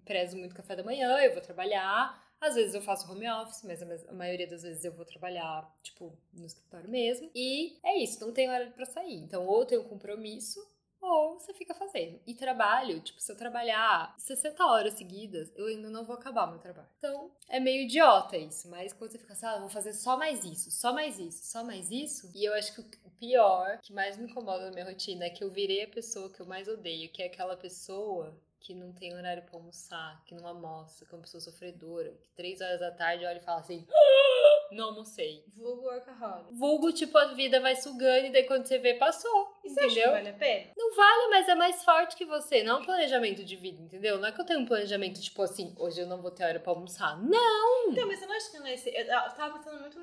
[0.05, 2.23] prezo muito café da manhã, eu vou trabalhar.
[2.40, 6.16] Às vezes eu faço home office, mas a maioria das vezes eu vou trabalhar, tipo,
[6.33, 7.31] no escritório mesmo.
[7.35, 9.16] E é isso, não tem hora pra sair.
[9.16, 10.61] Então, ou tem um compromisso,
[11.01, 12.18] ou você fica fazendo.
[12.27, 16.59] E trabalho, tipo, se eu trabalhar 60 horas seguidas, eu ainda não vou acabar meu
[16.59, 16.88] trabalho.
[16.99, 20.44] Então, é meio idiota isso, mas quando você fica assim, ah, vou fazer só mais
[20.44, 22.31] isso, só mais isso, só mais isso.
[22.35, 25.44] E eu acho que o pior, que mais me incomoda na minha rotina, é que
[25.44, 29.14] eu virei a pessoa que eu mais odeio, que é aquela pessoa que não tem
[29.14, 32.90] horário pra almoçar, que não almoça, que é uma pessoa sofredora, que três horas da
[32.90, 35.44] tarde olha e fala assim, "Ah, não almocei.
[35.55, 36.55] Vulgo workaholic.
[36.55, 39.55] Vulgo, tipo, a vida vai sugando e daí quando você vê, passou.
[39.62, 40.12] E você acha que entendeu?
[40.12, 40.70] vale a pena?
[40.77, 42.62] Não vale, mas é mais forte que você.
[42.62, 44.18] Não é um planejamento de vida, entendeu?
[44.18, 46.59] Não é que eu tenho um planejamento, tipo assim, hoje eu não vou ter hora
[46.59, 47.20] pra almoçar.
[47.22, 47.90] Não!
[47.92, 48.88] Então, mas você não acha que nesse.
[48.96, 50.00] Eu tava pensando muito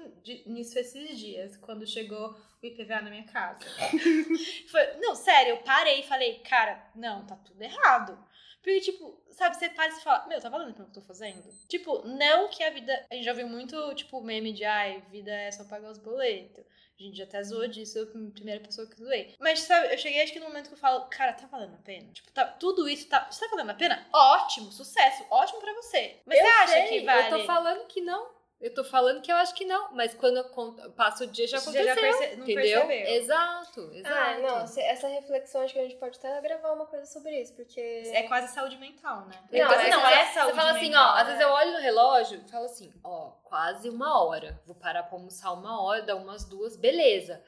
[0.50, 2.30] nisso esses dias, quando chegou
[2.62, 3.58] o IPVA na minha casa.
[4.70, 8.18] Foi- não, sério, eu parei e falei, cara, não, tá tudo errado.
[8.62, 11.44] Porque, tipo, sabe, você para e fala, meu, tá valendo pelo que eu tô fazendo?
[11.68, 13.06] Tipo, não que a vida.
[13.12, 16.64] A gente já ouviu muito, tipo, meme de ai, vida é só pagar os boletos.
[17.00, 19.36] A gente já até zoou disso, eu fui a primeira pessoa que zoei.
[19.40, 21.82] Mas, sabe, eu cheguei acho que no momento que eu falo, cara, tá valendo a
[21.82, 22.12] pena?
[22.14, 23.22] Tipo, tá, tudo isso tá.
[23.22, 24.08] Tá valendo a pena?
[24.14, 26.20] Ótimo, sucesso, ótimo pra você.
[26.26, 27.34] Mas Eu você acha sei, que vale?
[27.34, 28.41] Eu tô falando que não.
[28.62, 29.92] Eu tô falando que eu acho que não.
[29.94, 31.96] Mas quando eu passo o dia já Você aconteceu.
[31.96, 32.86] já perce- não entendeu?
[32.88, 33.16] percebeu.
[33.16, 34.16] Exato, exato.
[34.16, 37.56] Ah, não, essa reflexão acho que a gente pode até gravar uma coisa sobre isso,
[37.56, 37.82] porque.
[38.14, 39.34] É quase saúde mental, né?
[39.52, 41.50] Não, Então, é- não é fala- saúde Você fala assim, mental, ó, às vezes eu
[41.50, 44.62] olho no relógio e falo assim, ó, quase uma hora.
[44.66, 47.44] Vou parar pra almoçar uma hora, dar umas duas, beleza.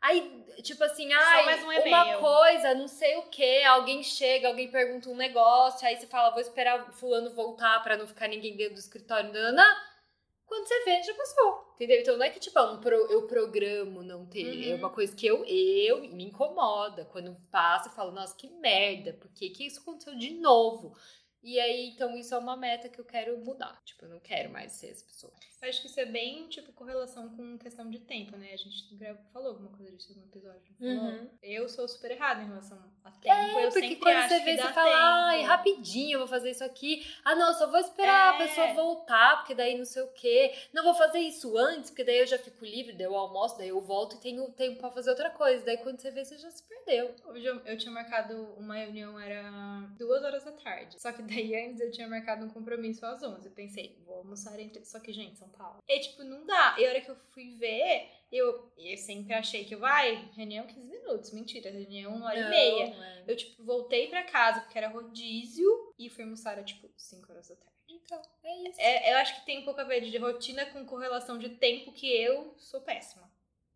[0.00, 4.70] Aí, tipo assim, ai, mais um uma coisa, não sei o que, alguém chega, alguém
[4.70, 8.56] pergunta um negócio, aí você fala, vou esperar o fulano voltar pra não ficar ninguém
[8.56, 9.64] dentro do escritório, nananã.
[10.48, 11.72] Quando você vê, já passou.
[11.74, 12.00] Entendeu?
[12.00, 14.46] Então não é que, tipo, eu, pro- eu programo não ter.
[14.46, 14.72] Uhum.
[14.72, 17.04] É uma coisa que eu, eu me incomoda.
[17.04, 19.12] Quando passa, eu falo, nossa, que merda.
[19.12, 20.96] Por que, que isso aconteceu de novo?
[21.42, 23.80] E aí, então, isso é uma meta que eu quero mudar.
[23.84, 25.32] Tipo, eu não quero mais ser essa pessoa.
[25.60, 28.52] Eu acho que isso é bem, tipo, correlação com questão de tempo, né?
[28.52, 28.96] A gente
[29.32, 30.62] falou alguma coisa disso no episódio.
[30.78, 31.12] não falou?
[31.12, 31.30] Uhum.
[31.42, 33.34] Eu sou super errada em relação a tempo.
[33.34, 36.62] eu É, porque sempre quando você vê, você fala, ai, rapidinho, eu vou fazer isso
[36.62, 37.04] aqui.
[37.24, 38.46] Ah, não, só vou esperar a É.
[38.46, 40.54] pessoa voltar, porque daí não sei o quê.
[40.72, 43.68] Não vou fazer isso antes, porque daí eu já fico livre, daí eu almoço, daí
[43.68, 45.64] eu volto e tenho tempo pra fazer outra coisa.
[45.64, 47.14] Daí quando você vê, você já se perdeu.
[47.26, 49.42] Hoje eu, eu tinha marcado uma reunião, era
[49.98, 51.00] duas horas da tarde.
[51.00, 53.44] Só que daí antes eu tinha marcado um compromisso às 11.
[53.46, 54.84] Eu pensei, vou almoçar entre.
[54.84, 55.78] Só que, gente, São Paulo.
[55.88, 56.76] E tipo, não dá.
[56.78, 60.86] E a hora que eu fui ver, eu, eu sempre achei que vai, reunião 15
[60.86, 61.30] minutos.
[61.32, 62.84] Mentira, reunião uma hora e meia.
[62.84, 63.24] é.
[63.26, 67.48] Eu, tipo, voltei pra casa porque era rodízio e fui almoçar, era, tipo, 5 horas
[67.48, 67.72] da tarde.
[67.88, 68.80] Então, é isso.
[68.80, 71.92] É, eu acho que tem um pouco a ver de rotina com correlação de tempo
[71.92, 73.27] que eu sou péssima.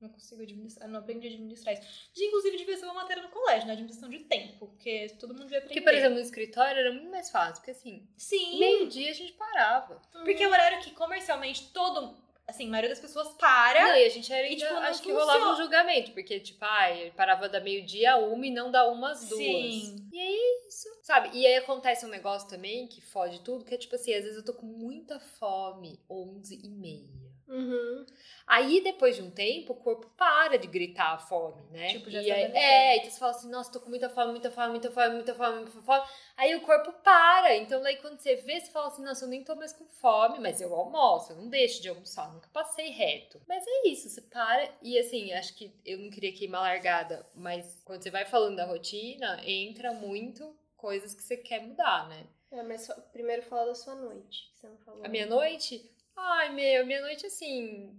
[0.02, 1.82] Não consigo administrar, não aprendi a administrar isso.
[2.12, 3.72] De, inclusive, devia ser uma matéria no colégio, né?
[3.74, 5.74] Administração de tempo, porque todo mundo devia aprender.
[5.74, 9.32] Porque, por exemplo, no escritório era muito mais fácil, porque assim, Sim, meio-dia a gente
[9.34, 10.02] parava.
[10.24, 12.16] porque é o horário que comercialmente todo,
[12.48, 13.80] assim, a maioria das pessoas para.
[13.80, 15.32] Não, e a gente era E, tipo, acho que funciona.
[15.34, 19.12] rolava um julgamento, porque, tipo, ai, parava da meio-dia a uma e não da uma
[19.12, 19.38] às duas.
[19.40, 20.08] Sim.
[20.12, 20.88] E é isso.
[21.04, 21.30] Sabe?
[21.32, 24.36] E aí acontece um negócio também que foge tudo, que é tipo assim, às vezes
[24.36, 27.21] eu tô com muita fome, 11 e meia.
[27.48, 28.06] Uhum.
[28.46, 31.88] Aí, depois de um tempo, o corpo para de gritar a fome, né?
[31.88, 32.62] Tipo, já e aí, estabeleceu.
[32.62, 35.34] É, então você fala assim, nossa, tô com muita fome, muita fome, muita fome, muita
[35.34, 36.06] fome, muita fome.
[36.36, 37.56] Aí o corpo para.
[37.56, 40.38] Então, daí quando você vê, você fala assim, nossa, eu nem tô mais com fome,
[40.38, 43.40] mas eu almoço, eu não deixo de almoçar, nunca passei reto.
[43.48, 44.68] Mas é isso, você para.
[44.82, 48.64] E assim, acho que eu não queria queimar largada, mas quando você vai falando da
[48.64, 52.26] rotina, entra muito coisas que você quer mudar, né?
[52.50, 55.04] É, mas primeiro fala da sua noite, que você não falou.
[55.04, 55.90] A minha noite?
[56.16, 57.98] Ai, meu, minha noite assim.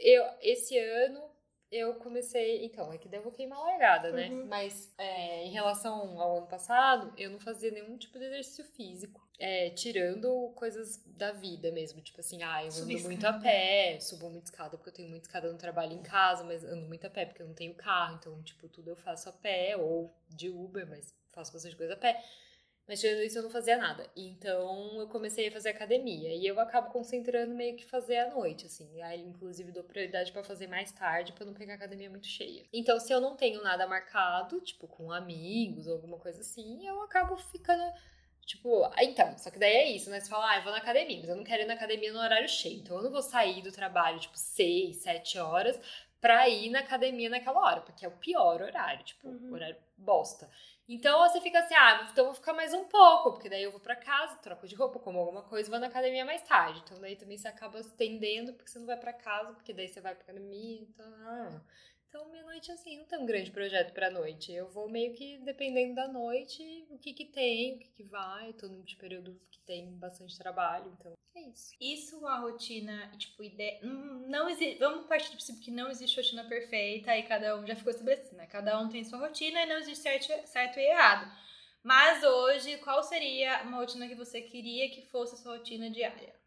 [0.00, 1.32] Eu, esse ano
[1.72, 2.64] eu comecei.
[2.66, 4.28] Então, é que vou queimar a largada, né?
[4.28, 4.46] Uhum.
[4.46, 9.26] Mas é, em relação ao ano passado, eu não fazia nenhum tipo de exercício físico.
[9.38, 12.00] É, tirando coisas da vida mesmo.
[12.02, 15.08] Tipo assim, ah, eu Subir ando muito a pé, subo muito escada porque eu tenho
[15.08, 17.74] muita escada no trabalho em casa, mas ando muito a pé porque eu não tenho
[17.74, 18.16] carro.
[18.16, 21.96] Então, tipo, tudo eu faço a pé ou de Uber, mas faço bastante coisa a
[21.96, 22.22] pé.
[22.86, 24.10] Mas tirando isso, eu não fazia nada.
[24.16, 26.34] Então, eu comecei a fazer academia.
[26.34, 28.90] E eu acabo concentrando meio que fazer à noite, assim.
[28.96, 32.26] E aí, inclusive, dou prioridade pra fazer mais tarde, pra não pegar a academia muito
[32.26, 32.64] cheia.
[32.72, 37.00] Então, se eu não tenho nada marcado, tipo, com amigos ou alguma coisa assim, eu
[37.02, 37.82] acabo ficando.
[38.44, 40.18] Tipo, ah, então, só que daí é isso, né?
[40.18, 42.18] Você fala, ah, eu vou na academia, mas eu não quero ir na academia no
[42.18, 42.80] horário cheio.
[42.80, 45.78] Então, eu não vou sair do trabalho, tipo, 6, 7 horas
[46.20, 49.54] pra ir na academia naquela hora, porque é o pior horário, tipo, Uhum.
[49.54, 50.48] horário bosta.
[50.88, 53.80] Então você fica assim, ah, então vou ficar mais um pouco, porque daí eu vou
[53.80, 56.80] pra casa, troco de roupa, como alguma coisa vou na academia mais tarde.
[56.84, 60.00] Então daí também você acaba estendendo, porque você não vai pra casa, porque daí você
[60.00, 61.06] vai pra academia, então...
[61.06, 61.60] ah.
[62.14, 64.52] Então, minha noite, assim, não tem um grande projeto pra noite.
[64.52, 68.52] Eu vou meio que, dependendo da noite, o que que tem, o que que vai.
[68.52, 71.74] Tô num período que tem bastante trabalho, então é isso.
[71.80, 73.80] Isso uma rotina, tipo, ideia.
[73.82, 74.78] Não existe.
[74.78, 78.36] Vamos partir do princípio que não existe rotina perfeita e cada um já ficou estabelecido,
[78.36, 78.46] né?
[78.46, 81.34] Cada um tem sua rotina e não existe certo, certo e errado.
[81.82, 86.41] Mas hoje, qual seria uma rotina que você queria que fosse a sua rotina diária?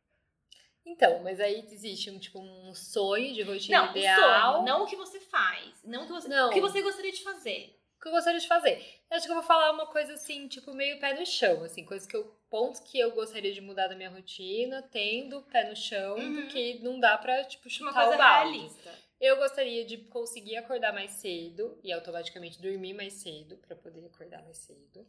[0.85, 4.53] Então, mas aí existe um, tipo, um sonho de rotina não, ideal.
[4.53, 5.73] sonho, não o que você faz.
[5.83, 6.27] Não o que você.
[6.27, 6.49] Não.
[6.49, 7.79] O que você gostaria de fazer.
[7.97, 8.77] O que eu gostaria de fazer?
[9.09, 11.83] Eu acho que eu vou falar uma coisa assim, tipo, meio pé no chão, assim,
[11.83, 12.33] coisas que eu.
[12.49, 16.35] Pontos que eu gostaria de mudar da minha rotina, tendo pé no chão, Uhum.
[16.35, 18.51] porque não dá pra, tipo, Uma chutar coisa o balde.
[18.57, 18.93] realista.
[19.19, 24.41] Eu gostaria de conseguir acordar mais cedo e automaticamente dormir mais cedo pra poder acordar
[24.43, 25.05] mais cedo.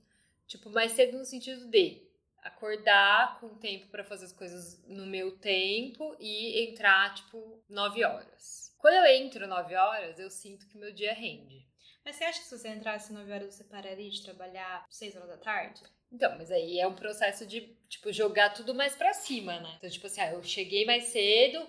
[0.49, 2.03] Tipo, mais cedo no sentido de
[2.47, 8.75] acordar com tempo pra fazer as coisas no meu tempo e entrar, tipo, 9 horas.
[8.79, 11.67] Quando eu entro 9 horas, eu sinto que meu dia rende.
[12.05, 15.29] Mas você acha que se você entrasse 9 horas, você pararia de trabalhar 6 horas
[15.29, 15.83] da tarde?
[16.13, 19.75] Então, mas aí é um processo de, tipo, jogar tudo mais pra cima, né?
[19.77, 21.67] Então, tipo assim, ah, eu cheguei mais cedo,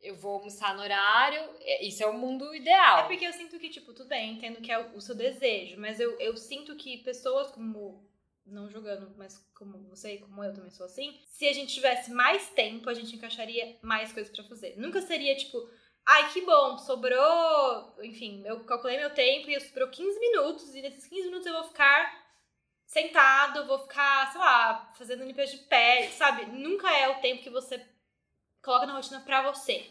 [0.00, 3.08] eu vou almoçar no horário, é- isso é o mundo É ideal.
[3.08, 5.98] porque eu sinto que, tipo, tudo bem, entendo que é o o seu desejo, mas
[5.98, 8.08] eu, eu sinto que pessoas como.
[8.50, 11.20] Não julgando, mas como você e como eu também sou assim.
[11.26, 14.76] Se a gente tivesse mais tempo, a gente encaixaria mais coisas pra fazer.
[14.76, 15.68] Nunca seria tipo,
[16.04, 17.96] ai que bom, sobrou.
[18.02, 21.64] Enfim, eu calculei meu tempo e sobrou 15 minutos, e nesses 15 minutos eu vou
[21.64, 22.20] ficar
[22.84, 26.46] sentado, vou ficar, sei lá, fazendo limpeza de pé, sabe?
[26.46, 27.80] Nunca é o tempo que você
[28.60, 29.86] coloca na rotina pra você.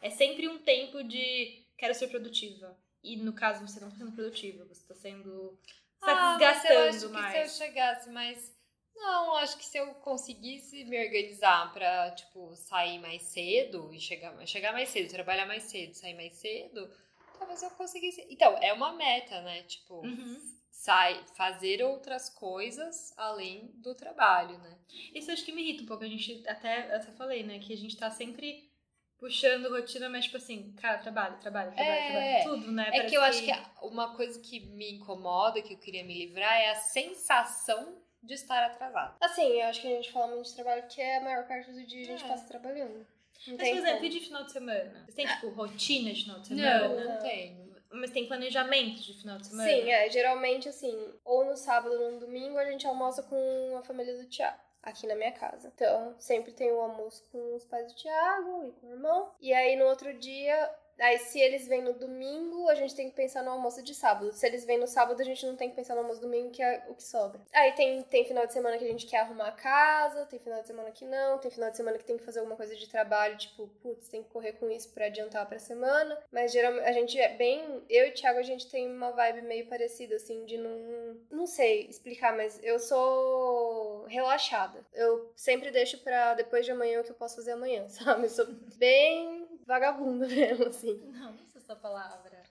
[0.00, 2.76] É sempre um tempo de quero ser produtiva.
[3.02, 5.58] E no caso você não tá sendo produtiva, você tá sendo.
[5.98, 7.50] Você tá Ah, mas eu acho desgastando que mais.
[7.50, 8.56] se eu chegasse mais.
[8.94, 14.46] Não, acho que se eu conseguisse me organizar pra, tipo, sair mais cedo e chegar,
[14.46, 16.90] chegar mais cedo, trabalhar mais cedo, sair mais cedo,
[17.38, 18.26] talvez eu conseguisse.
[18.30, 19.62] Então, é uma meta, né?
[19.64, 20.40] Tipo, Uhum.
[20.70, 24.78] sai, fazer outras coisas além do trabalho, né?
[25.14, 26.04] Isso acho que me irrita um pouco.
[26.04, 27.58] A gente até, até falei, né?
[27.58, 28.70] Que a gente tá sempre
[29.18, 32.40] puxando rotina, mas tipo assim, cara, trabalho, trabalho, trabalho, É.
[32.42, 32.60] trabalho.
[32.60, 32.82] Tudo, né?
[32.88, 33.52] É Parece que eu acho que
[33.82, 38.62] uma coisa que me incomoda, que eu queria me livrar, é a sensação de estar
[38.64, 39.14] atrasada.
[39.20, 41.84] Assim, eu acho que a gente fala muito de trabalho porque a maior parte do
[41.86, 42.28] dia a gente É.
[42.28, 43.06] passa trabalhando.
[43.46, 45.04] Não Mas, por exemplo, e de final de semana?
[45.06, 46.88] Você tem, tipo, rotina de final de semana?
[46.88, 47.04] Não, Não.
[47.14, 47.66] não tenho.
[47.92, 49.68] Mas tem planejamento de final de semana?
[49.70, 50.10] Sim, é.
[50.10, 54.28] Geralmente, assim, ou no sábado ou no domingo, a gente almoça com a família do
[54.28, 54.58] Thiago.
[54.86, 55.70] Aqui na minha casa.
[55.74, 59.30] Então, sempre tem o almoço com os pais do Thiago e com o irmão.
[59.40, 63.16] E aí, no outro dia, aí se eles vêm no domingo, a gente tem que
[63.16, 64.32] pensar no almoço de sábado.
[64.32, 66.50] Se eles vêm no sábado, a gente não tem que pensar no almoço do domingo,
[66.50, 67.40] que é o que sobra.
[67.52, 70.60] Aí tem, tem final de semana que a gente quer arrumar a casa, tem final
[70.60, 72.88] de semana que não, tem final de semana que tem que fazer alguma coisa de
[72.88, 76.18] trabalho, tipo, putz, tem que correr com isso pra adiantar pra semana.
[76.30, 77.84] Mas geralmente a gente é bem.
[77.88, 81.16] Eu e o Thiago, a gente tem uma vibe meio parecida, assim, de não.
[81.30, 84.84] Não sei explicar, mas eu sou relaxada.
[84.92, 88.24] Eu sempre deixo pra depois de amanhã o que eu posso fazer amanhã, sabe?
[88.24, 90.94] Eu sou bem vagabunda mesmo, assim.
[91.12, 92.42] Não, não sei essa palavra.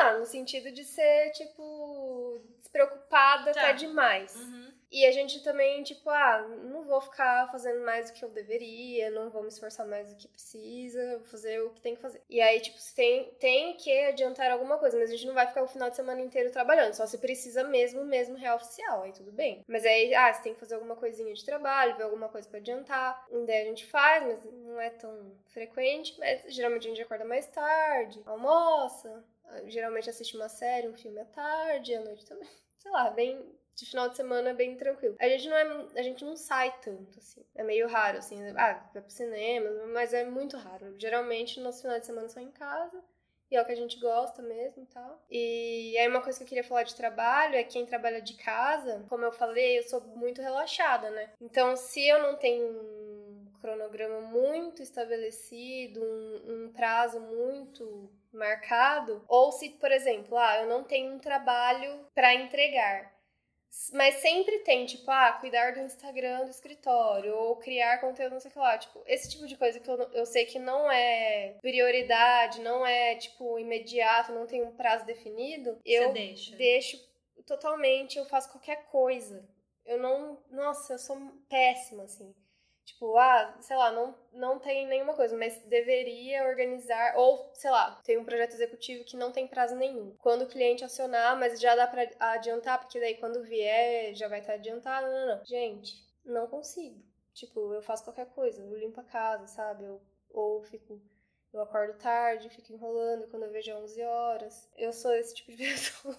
[0.00, 3.60] Ah, no sentido de ser, tipo, despreocupada Tá.
[3.60, 4.34] até demais.
[4.36, 4.72] Uhum.
[4.90, 9.10] E a gente também, tipo, ah, não vou ficar fazendo mais do que eu deveria,
[9.10, 12.22] não vou me esforçar mais do que precisa, vou fazer o que tem que fazer.
[12.28, 15.62] E aí, tipo, tem, tem que adiantar alguma coisa, mas a gente não vai ficar
[15.62, 19.30] o final de semana inteiro trabalhando, só se precisa mesmo, mesmo real oficial, aí tudo
[19.30, 19.62] bem.
[19.68, 22.58] Mas aí, ah, se tem que fazer alguma coisinha de trabalho, ver alguma coisa pra
[22.58, 27.02] adiantar, um dia a gente faz, mas não é tão frequente, mas geralmente a gente
[27.02, 29.22] acorda mais tarde, almoça,
[29.66, 32.48] geralmente assiste uma série, um filme à tarde, à noite também.
[32.78, 35.16] Sei lá, bem de final de semana é bem tranquilo.
[35.20, 37.44] A gente não é, a gente não sai tanto assim.
[37.54, 40.98] É meio raro assim, ah, vai pro cinema, mas é muito raro.
[40.98, 43.00] Geralmente nossos finais de semana são em casa.
[43.50, 45.24] E é o que a gente gosta mesmo e tal.
[45.30, 49.06] E aí uma coisa que eu queria falar de trabalho é quem trabalha de casa,
[49.08, 51.30] como eu falei, eu sou muito relaxada, né?
[51.40, 59.50] Então, se eu não tenho um cronograma muito estabelecido, um, um prazo muito marcado, ou
[59.50, 63.17] se, por exemplo, ah, eu não tenho um trabalho para entregar,
[63.92, 68.50] mas sempre tem, tipo, ah, cuidar do Instagram do escritório, ou criar conteúdo, não sei
[68.50, 68.78] o que lá.
[68.78, 73.16] Tipo, esse tipo de coisa que eu, eu sei que não é prioridade, não é,
[73.16, 76.56] tipo, imediato, não tem um prazo definido, eu Você deixa.
[76.56, 77.08] deixo
[77.46, 79.48] totalmente, eu faço qualquer coisa.
[79.84, 80.38] Eu não.
[80.50, 81.16] Nossa, eu sou
[81.48, 82.34] péssima, assim.
[82.88, 88.00] Tipo, ah, sei lá, não, não tem nenhuma coisa, mas deveria organizar, ou, sei lá,
[88.02, 90.16] tem um projeto executivo que não tem prazo nenhum.
[90.16, 94.40] Quando o cliente acionar, mas já dá pra adiantar, porque daí quando vier já vai
[94.40, 95.06] estar adiantado.
[95.06, 95.44] Não, não, não.
[95.44, 96.98] Gente, não consigo.
[97.34, 99.84] Tipo, eu faço qualquer coisa, eu limpo a casa, sabe?
[99.84, 100.98] Eu, ou fico.
[101.52, 104.66] Eu acordo tarde, fico enrolando quando eu vejo 11 horas.
[104.76, 106.16] Eu sou esse tipo de pessoa.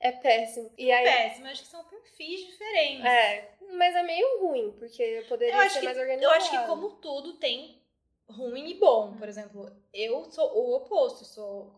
[0.00, 0.70] É péssimo.
[0.78, 3.04] E aí, Péssimo, acho que são perfis diferentes.
[3.04, 6.36] É, mas é meio ruim, porque eu poderia eu ser que, mais eu organizada.
[6.36, 7.82] acho que como tudo tem
[8.28, 9.16] ruim e bom.
[9.16, 11.74] Por exemplo, eu sou o oposto, sou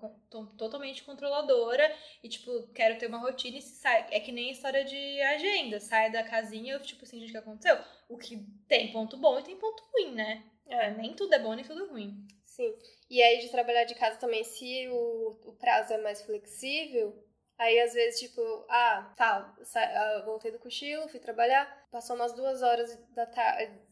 [0.58, 1.90] totalmente controladora
[2.22, 4.06] e, tipo, quero ter uma rotina e se sai.
[4.10, 5.80] É que nem história de agenda.
[5.80, 7.78] Sai da casinha, eu, tipo assim, gente, o que aconteceu?
[8.08, 8.36] O que
[8.68, 10.44] tem ponto bom e tem ponto ruim, né?
[10.66, 12.26] É, Nem tudo é bom, nem tudo é ruim.
[12.44, 12.74] sim.
[13.08, 17.12] E aí, de trabalhar de casa também, se o, o prazo é mais flexível,
[17.60, 22.62] aí às vezes, tipo, ah, tá, ah, voltei do cochilo, fui trabalhar, passou umas duas
[22.62, 23.26] horas da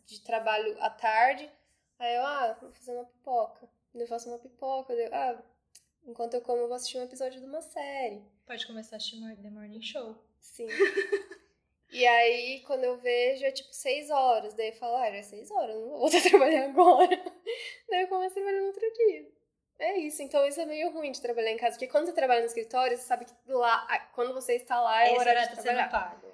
[0.06, 1.50] de trabalho à tarde,
[1.98, 3.68] aí eu, ah, vou fazer uma pipoca.
[3.94, 5.42] Eu faço uma pipoca, eu, ah,
[6.06, 8.24] enquanto eu como, eu vou assistir um episódio de uma série.
[8.46, 10.16] Pode começar a assistir The Morning Show.
[10.40, 10.66] Sim.
[11.90, 14.52] E aí, quando eu vejo, é tipo seis horas.
[14.52, 17.08] Daí eu falo, ah, já é seis horas, não vou voltar a trabalhar agora.
[17.88, 19.37] Daí eu começo a trabalhar no outro dia.
[19.78, 21.72] É isso, então isso é meio ruim de trabalhar em casa.
[21.76, 25.12] Porque quando você trabalha no escritório, você sabe que lá, quando você está lá, é
[25.12, 25.90] o horário de tá trabalhar.
[25.90, 26.26] pago.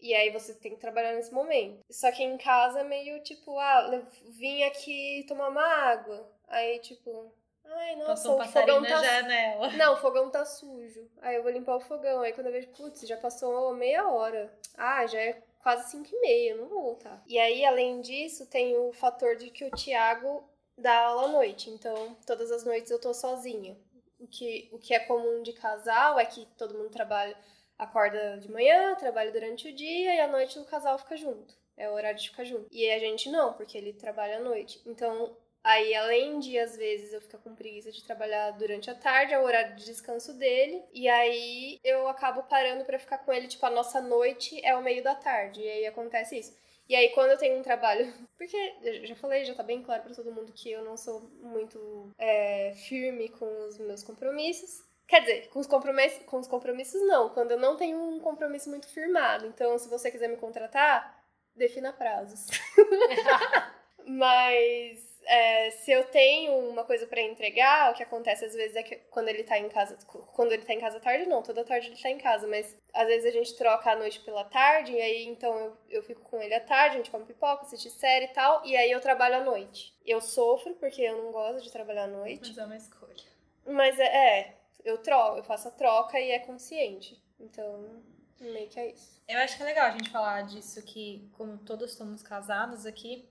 [0.00, 1.82] E aí você tem que trabalhar nesse momento.
[1.90, 6.30] Só que em casa é meio tipo, ah, vim aqui tomar uma água.
[6.48, 7.32] Aí, tipo,
[7.64, 9.72] ai, nossa, Passou um o fogão na tá janela.
[9.72, 11.10] não, o fogão tá sujo.
[11.20, 12.20] Aí eu vou limpar o fogão.
[12.20, 14.52] Aí quando eu vejo, putz, já passou meia hora.
[14.76, 17.22] Ah, já é quase 5 e meia, não vou voltar.
[17.26, 21.70] E aí, além disso, tem o fator de que o Thiago dá aula à noite.
[21.70, 23.76] Então, todas as noites eu tô sozinha.
[24.18, 27.36] O que, o que é comum de casal é que todo mundo trabalha,
[27.78, 31.54] acorda de manhã, trabalha durante o dia e à noite o casal fica junto.
[31.76, 32.66] É o horário de ficar junto.
[32.72, 34.80] E a gente não, porque ele trabalha à noite.
[34.86, 35.36] Então,
[35.66, 39.38] Aí, além de, às vezes, eu ficar com preguiça de trabalhar durante a tarde, é
[39.40, 40.80] o horário de descanso dele.
[40.92, 44.82] E aí, eu acabo parando pra ficar com ele, tipo, a nossa noite é o
[44.82, 45.60] meio da tarde.
[45.60, 46.56] E aí, acontece isso.
[46.88, 48.12] E aí, quando eu tenho um trabalho...
[48.36, 51.20] Porque, eu já falei, já tá bem claro pra todo mundo que eu não sou
[51.40, 54.84] muito é, firme com os meus compromissos.
[55.08, 57.30] Quer dizer, com os, compromissos, com os compromissos, não.
[57.30, 59.46] Quando eu não tenho um compromisso muito firmado.
[59.46, 62.46] Então, se você quiser me contratar, defina prazos.
[64.06, 68.82] Mas é, se eu tenho uma coisa pra entregar, o que acontece às vezes é
[68.82, 71.88] que quando ele tá em casa, quando ele tá em casa tarde, não, toda tarde
[71.88, 75.00] ele tá em casa, mas às vezes a gente troca a noite pela tarde, e
[75.00, 78.26] aí então eu, eu fico com ele à tarde, a gente come pipoca, assiste série
[78.26, 79.92] e tal, e aí eu trabalho à noite.
[80.04, 83.24] Eu sofro porque eu não gosto de trabalhar à noite, Mas é uma escolha.
[83.66, 87.20] mas é, é eu troco, eu faço a troca e é consciente.
[87.40, 88.02] Então,
[88.40, 89.20] meio que é isso.
[89.26, 93.28] Eu acho que é legal a gente falar disso que, como todos somos casados aqui,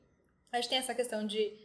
[0.52, 1.65] a gente tem essa questão de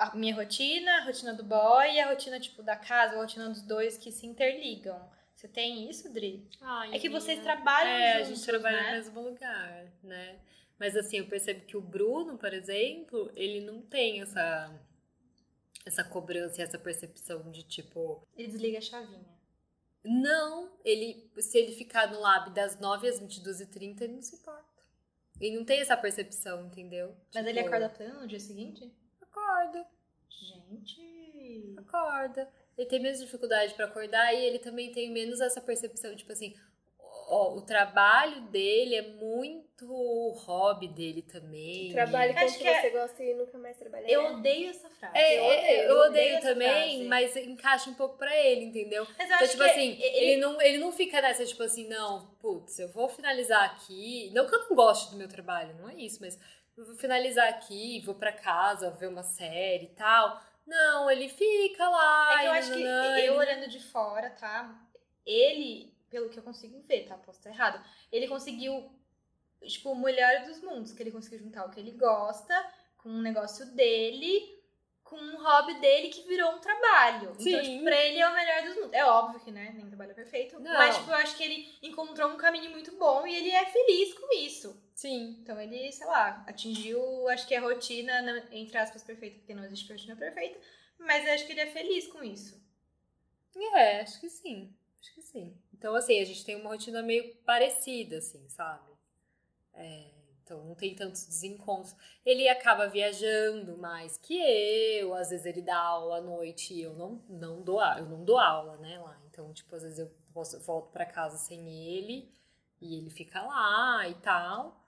[0.00, 3.48] a minha rotina, a rotina do boy e a rotina, tipo, da casa, a rotina
[3.48, 5.10] dos dois que se interligam.
[5.34, 6.46] Você tem isso, Dri?
[6.60, 7.54] Ai, É que vocês menina.
[7.54, 8.86] trabalham É, a juntos, gente trabalha né?
[8.90, 10.38] no mesmo lugar, né?
[10.78, 14.70] Mas assim, eu percebo que o Bruno, por exemplo, ele não tem essa
[15.86, 19.24] essa cobrança e essa percepção de tipo, Ele desliga a chavinha.
[20.04, 24.64] não, ele se ele ficar no lab das 9 às 22h30, ele não se importa.
[25.40, 27.08] Ele não tem essa percepção, entendeu?
[27.34, 28.92] Mas Tipo, ele acorda pleno no dia seguinte?
[29.30, 29.86] Acorda,
[30.28, 31.74] Gente.
[31.78, 32.48] acorda.
[32.76, 36.54] Ele tem menos dificuldade pra acordar e ele também tem menos essa percepção, tipo assim,
[37.28, 41.92] ó, o trabalho dele é muito o hobby dele também.
[41.92, 44.08] Trabalhe com o Acho que que é- você gosta e nunca mais trabalhar.
[44.08, 45.16] Eu odeio essa frase.
[45.18, 47.04] É, Eu eu odeio, odeio, eu eu odeio odeio essa também, frase.
[47.08, 49.04] mas encaixa um pouco pra ele, entendeu?
[49.18, 50.36] Mas eu Então, acho tipo que assim, ele...
[50.40, 54.30] não, ele não fica nessa, tipo assim, não, putz, eu vou finalizar aqui.
[54.32, 56.40] Não que eu não goste do meu trabalho, não é isso, mas eu
[56.86, 60.40] vou finalizar aqui, vou pra casa, ver uma série e tal.
[60.66, 62.34] Não, ele fica lá.
[62.34, 64.72] É que eu acho que nananã, eu ele- olhando de fora, tá?
[65.26, 67.16] Ele, pelo que eu consigo ver, tá?
[67.16, 67.84] Posso estar errado.
[68.12, 68.90] Ele conseguiu,
[69.62, 70.92] tipo, o melhor dos mundos.
[70.92, 72.54] Que ele conseguiu juntar o que ele gosta
[72.98, 74.58] com um negócio dele,
[75.02, 77.30] com um hobby dele que virou um trabalho.
[77.32, 77.60] Então, Sim.
[77.62, 78.92] tipo, pra ele é o melhor dos mundos.
[78.92, 79.72] É óbvio que, né?
[79.74, 80.60] Nem trabalho é perfeito.
[80.60, 80.72] Não.
[80.72, 84.14] Mas, tipo, eu acho que ele encontrou um caminho muito bom e ele é feliz
[84.14, 84.80] com isso.
[85.00, 85.38] Sim.
[85.40, 88.12] Então ele, sei lá, atingiu, acho que a rotina,
[88.52, 90.60] entre aspas, perfeita, porque não existe rotina perfeita,
[90.98, 92.62] mas eu acho que ele é feliz com isso.
[93.76, 94.74] É, acho que sim.
[95.00, 95.56] Acho que sim.
[95.72, 98.90] Então, assim, a gente tem uma rotina meio parecida, assim, sabe?
[99.74, 100.10] É,
[100.44, 101.94] então, não tem tantos desencontros.
[102.26, 106.94] Ele acaba viajando mais que eu, às vezes ele dá aula à noite e eu
[106.94, 109.20] não, não dou eu não dou aula, né, lá.
[109.30, 112.30] Então, tipo, às vezes eu posso, volto pra casa sem ele
[112.80, 114.79] e ele fica lá e tal.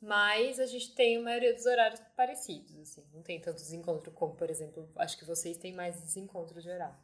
[0.00, 3.04] Mas a gente tem a maioria dos horários parecidos, assim.
[3.12, 6.96] Não tem tantos encontros como, por exemplo, acho que vocês têm mais desencontros de horário.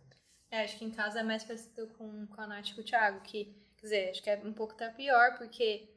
[0.51, 2.84] É, acho que em casa é mais parecido com, com a Nath e com o
[2.84, 5.88] Thiago, que, quer dizer, acho que é um pouco até pior, porque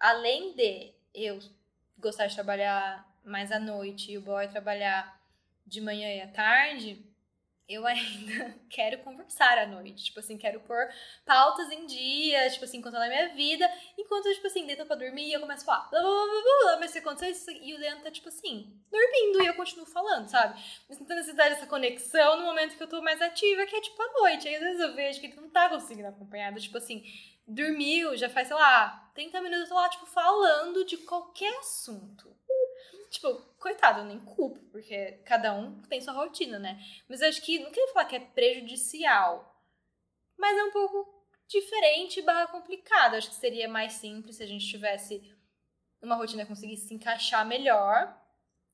[0.00, 1.38] além de eu
[1.98, 5.20] gostar de trabalhar mais à noite e o boy trabalhar
[5.66, 7.04] de manhã e à tarde,
[7.68, 10.04] eu ainda quero conversar à noite.
[10.04, 10.88] Tipo assim, quero pôr
[11.26, 13.70] pautas em dia, tipo assim, contando a minha vida.
[13.96, 16.90] Enquanto, tipo assim, deita pra dormir, eu começo a falar, blá, blá, blá, blá, mas
[16.92, 20.58] se aconteceu isso, e o Leandro tá, tipo assim, dormindo, e eu continuo falando, sabe?
[20.88, 23.80] Mas não tem necessidade dessa conexão no momento que eu tô mais ativa, que é,
[23.82, 24.48] tipo, à noite.
[24.48, 26.54] Aí, às vezes, eu vejo que ele não tá conseguindo acompanhar.
[26.58, 27.04] Tipo assim,
[27.46, 32.34] dormiu, já faz, sei lá, 30 minutos, eu tô lá, tipo, falando de qualquer assunto.
[33.10, 36.80] Tipo, coitado, eu nem culpo, porque cada um tem sua rotina, né?
[37.08, 39.62] Mas eu acho que, não queria falar que é prejudicial,
[40.36, 43.14] mas é um pouco diferente barra complicado.
[43.14, 45.36] Eu acho que seria mais simples se a gente tivesse
[46.00, 48.16] uma rotina conseguisse se encaixar melhor.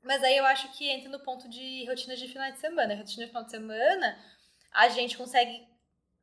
[0.02, 2.94] Mas aí eu acho que entra no ponto de rotina de final de semana.
[2.94, 4.18] Rotina de final de semana,
[4.70, 5.66] a gente consegue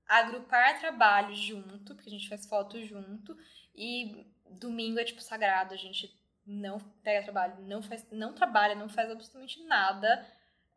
[0.08, 3.36] agrupar trabalho junto, porque a gente faz foto junto,
[3.74, 4.28] e
[4.60, 6.14] domingo é tipo sagrado, a gente
[6.46, 10.26] não pega trabalho, não faz, não trabalha, não faz absolutamente nada.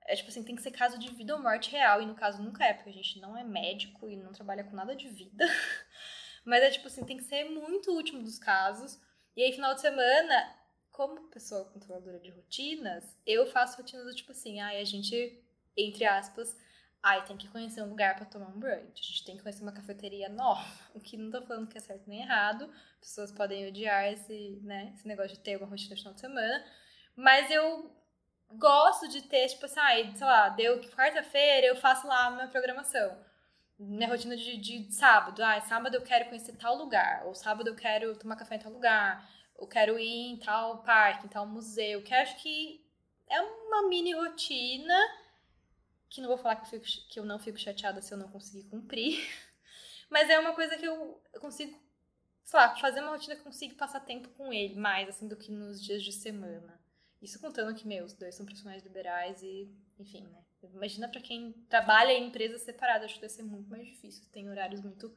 [0.06, 2.42] É tipo assim, tem que ser caso de vida ou morte real, e no caso
[2.42, 5.44] nunca é, porque a gente não é médico e não trabalha com nada de vida.
[6.44, 9.00] Mas é tipo assim, tem que ser muito último dos casos.
[9.34, 10.54] E aí, final de semana,
[10.90, 15.42] como pessoa controladora de rotinas, eu faço rotinas do tipo assim, ai, a gente,
[15.76, 16.56] entre aspas,
[17.04, 18.98] ai, tem que conhecer um lugar para tomar um brunch.
[18.98, 20.64] A gente tem que conhecer uma cafeteria nova.
[20.94, 22.72] O que não tô falando que é certo nem errado.
[22.98, 26.64] Pessoas podem odiar esse, né, esse negócio de ter uma rotina no final de semana.
[27.14, 27.94] Mas eu
[28.52, 32.48] gosto de ter, tipo assim, ai, sei lá, deu quarta-feira, eu faço lá a minha
[32.48, 33.14] programação.
[33.78, 35.42] Minha rotina de, de sábado.
[35.44, 37.26] Ai, sábado eu quero conhecer tal lugar.
[37.26, 39.28] Ou sábado eu quero tomar café em tal lugar.
[39.58, 42.02] Eu quero ir em tal parque, em tal museu.
[42.02, 42.82] Que acho que
[43.28, 44.94] é uma mini rotina
[46.14, 48.28] que não vou falar que eu, fico, que eu não fico chateada se eu não
[48.28, 49.18] conseguir cumprir,
[50.08, 51.76] mas é uma coisa que eu, eu consigo,
[52.44, 55.36] sei lá, fazer uma rotina que eu consigo passar tempo com ele mais, assim, do
[55.36, 56.80] que nos dias de semana.
[57.20, 60.44] Isso contando que, meus, dois são profissionais liberais e, enfim, né?
[60.62, 64.24] Imagina para quem trabalha em empresas separadas, acho que deve ser muito mais difícil.
[64.30, 65.14] Tem horários muito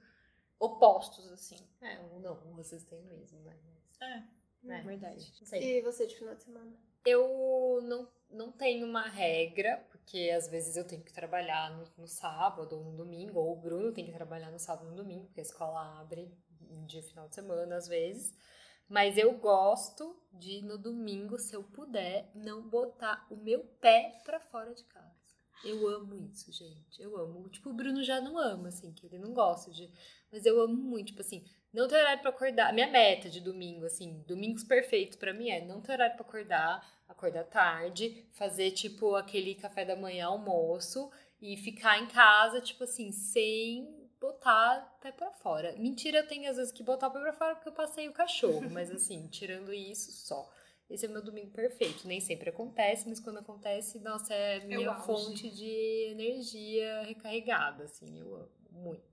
[0.60, 1.58] opostos, assim.
[1.82, 3.58] É, ou não, vocês têm mesmo, né?
[4.02, 5.32] É, é verdade.
[5.54, 6.76] E você de final de semana?
[7.06, 12.08] Eu não, não tenho uma regra, porque às vezes eu tenho que trabalhar no, no,
[12.08, 15.26] sábado ou no domingo, ou o Bruno tem que trabalhar no sábado ou no domingo,
[15.26, 16.32] porque a escola abre
[16.70, 18.34] em dia final de semana às vezes.
[18.90, 24.40] Mas eu gosto de no domingo, se eu puder, não botar o meu pé para
[24.40, 25.18] fora de casa.
[25.64, 27.02] Eu amo isso, gente.
[27.02, 27.50] Eu amo.
[27.50, 29.92] Tipo, o Bruno já não ama, assim, que ele não gosta de.
[30.32, 31.44] Mas eu amo muito, tipo assim,
[31.78, 32.74] não ter horário pra acordar.
[32.74, 37.04] Minha meta de domingo, assim, domingos perfeitos para mim é não ter horário pra acordar,
[37.08, 43.12] acordar tarde, fazer, tipo, aquele café da manhã, almoço, e ficar em casa, tipo assim,
[43.12, 45.76] sem botar pé pra fora.
[45.78, 48.14] Mentira, eu tenho às vezes que botar o pé pra fora porque eu passei o
[48.14, 50.52] cachorro, mas assim, tirando isso só.
[50.90, 52.08] Esse é meu domingo perfeito.
[52.08, 58.20] Nem sempre acontece, mas quando acontece, nossa, é minha é fonte de energia recarregada, assim,
[58.20, 59.07] eu amo muito.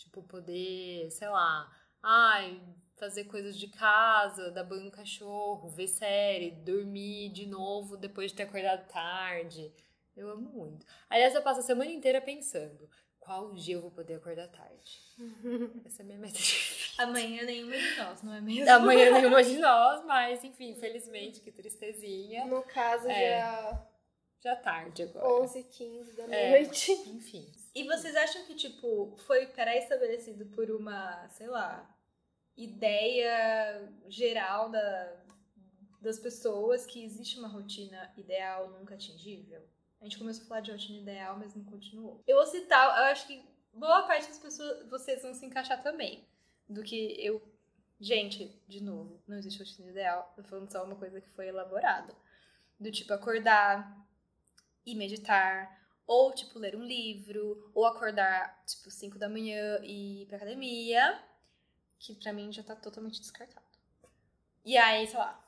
[0.00, 1.70] Tipo, poder, sei lá,
[2.02, 2.58] ai,
[2.96, 8.38] fazer coisas de casa, dar banho no cachorro, ver série, dormir de novo depois de
[8.38, 9.70] ter acordado tarde.
[10.16, 10.86] Eu amo muito.
[11.08, 12.88] Aliás, eu passo a semana inteira pensando
[13.18, 15.00] qual dia eu vou poder acordar tarde.
[15.84, 16.38] Essa é a minha meta
[16.98, 18.70] Amanhã nenhuma de nós, não é mesmo?
[18.70, 22.46] Amanhã nenhuma de nós, mas enfim, infelizmente, que tristezinha.
[22.46, 23.86] No caso, é, já...
[24.40, 25.42] Já tarde agora.
[25.42, 26.92] 11 15 da noite.
[26.92, 27.52] É, enfim.
[27.74, 31.88] E vocês acham que, tipo, foi pré-estabelecido por uma, sei lá,
[32.56, 35.16] ideia geral da,
[36.00, 39.62] das pessoas que existe uma rotina ideal nunca atingível?
[40.00, 42.22] A gente começou a falar de rotina ideal, mas não continuou.
[42.26, 46.26] Eu vou citar, eu acho que boa parte das pessoas, vocês vão se encaixar também.
[46.68, 47.42] Do que eu.
[48.00, 50.32] Gente, de novo, não existe rotina ideal.
[50.34, 52.14] Tô falando só uma coisa que foi elaborada.
[52.78, 54.06] Do tipo acordar
[54.86, 55.79] e meditar,
[56.10, 61.22] ou tipo ler um livro, ou acordar tipo 5 da manhã e ir pra academia,
[62.00, 63.64] que pra mim já tá totalmente descartado.
[64.64, 65.40] E aí, sei lá,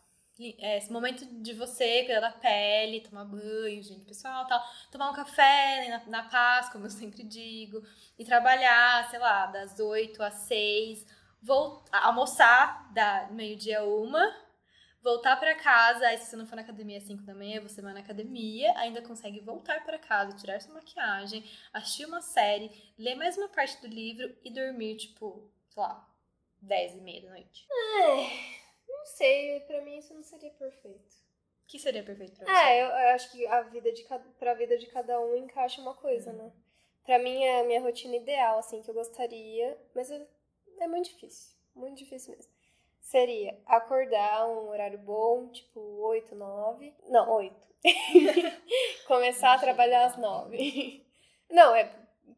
[0.61, 5.15] é, esse momento de você cuidar da pele, tomar banho, gente pessoal, tal, tomar um
[5.15, 7.85] café na, na paz, como eu sempre digo,
[8.17, 11.05] e trabalhar, sei lá, das 8 às 6,
[11.43, 14.33] voltar, almoçar da meio-dia a uma,
[15.03, 17.83] voltar para casa, aí se você não for na academia às 5 da manhã, você
[17.83, 23.17] vai na academia, ainda consegue voltar para casa, tirar sua maquiagem, assistir uma série, ler
[23.17, 26.09] mais uma parte do livro e dormir, tipo, sei lá,
[26.61, 27.67] 10 e meia da noite.
[27.71, 31.23] É Não sei, pra mim isso não seria perfeito.
[31.65, 32.53] O que seria perfeito pra você?
[32.53, 35.81] É, eu, eu acho que a vida de cada, pra vida de cada um encaixa
[35.81, 36.53] uma coisa, né?
[37.05, 40.25] Pra mim é a minha rotina ideal, assim, que eu gostaria, mas é,
[40.81, 42.52] é muito difícil, muito difícil mesmo.
[43.03, 46.95] Seria acordar um horário bom, tipo 8, 9.
[47.09, 47.55] Não, 8.
[49.07, 51.05] Começar a trabalhar às 9.
[51.51, 51.85] Não, é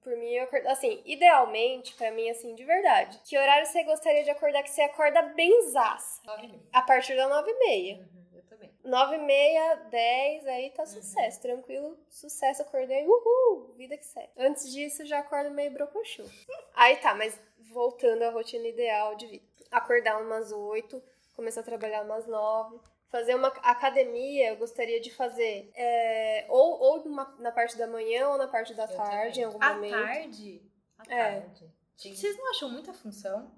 [0.02, 3.18] por mim, eu acordo, assim, idealmente, pra mim, assim, de verdade.
[3.24, 6.20] Que horário você gostaria de acordar que você acorda bem zaça?
[6.24, 6.62] Nove e meia.
[6.72, 7.96] A partir da 9 e meia.
[7.96, 8.70] Uhum, eu também.
[8.84, 11.40] 9 e meia, 10, aí tá sucesso.
[11.40, 14.28] Tranquilo, sucesso, acordei, uhul, vida que segue.
[14.36, 16.24] Antes disso, eu já acordo meio brocochô.
[16.74, 17.38] aí tá, mas
[17.72, 19.53] voltando à rotina ideal de vida.
[19.70, 21.02] Acordar umas 8,
[21.34, 22.78] começar a trabalhar umas 9.
[23.08, 28.28] Fazer uma academia, eu gostaria de fazer é, ou, ou numa- na parte da manhã
[28.28, 29.40] ou na parte da Eu tarde, também.
[29.40, 29.92] em algum À momento.
[29.92, 30.62] tarde?
[30.98, 31.40] À É.
[31.40, 31.70] tarde.
[31.96, 33.52] Gente, vocês não acham muita função?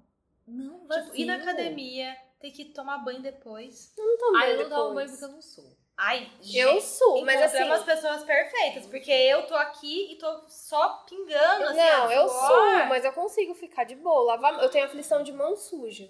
[0.45, 1.49] Não, Tipo, ir na vazio.
[1.51, 3.93] academia, ter que tomar banho depois.
[3.97, 5.11] Não tomo banho eu não tomo banho depois.
[5.11, 5.77] porque eu não sou.
[5.97, 7.57] Ai, Eu sou, mas assim...
[7.57, 12.85] encontramos pessoas perfeitas, porque eu tô aqui e tô só pingando, assim, Não, eu sou,
[12.87, 14.35] mas eu consigo ficar de boa.
[14.35, 16.07] Lavar, eu tenho aflição de mão suja.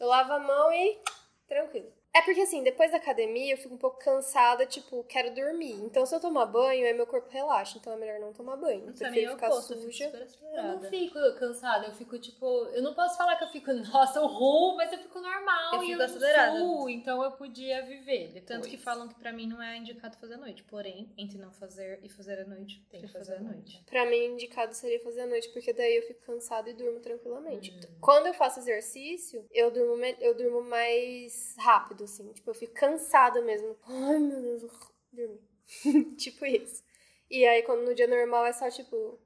[0.00, 1.00] Eu lavo a mão e
[1.46, 1.92] tranquilo.
[2.18, 5.74] É porque assim, depois da academia eu fico um pouco cansada, tipo, quero dormir.
[5.84, 7.78] Então se eu tomar banho, aí meu corpo relaxa.
[7.78, 8.88] Então é melhor não tomar banho.
[8.88, 10.28] Eu prefiro é ficar oposto, eu fico suja.
[10.52, 12.46] Eu não fico cansada, eu fico tipo.
[12.72, 15.86] Eu não posso falar que eu fico, nossa, horror, mas eu fico normal Eu e
[15.86, 16.58] fico eu acelerada.
[16.58, 18.32] sou, então eu podia viver.
[18.32, 18.44] Depois.
[18.46, 20.64] Tanto que falam que pra mim não é indicado fazer à noite.
[20.64, 23.80] Porém, entre não fazer e fazer à noite, Tem que fazer à noite.
[23.86, 27.70] Pra mim, indicado seria fazer à noite, porque daí eu fico cansada e durmo tranquilamente.
[27.70, 27.96] Hum.
[28.00, 32.32] Quando eu faço exercício, eu durmo, eu durmo mais rápido, assim.
[32.32, 33.76] Tipo, eu fico cansada mesmo.
[33.84, 34.70] Ai, meu Deus, eu
[35.12, 35.40] dormi.
[36.16, 36.82] tipo isso.
[37.30, 39.18] E aí, quando no dia normal é só, tipo,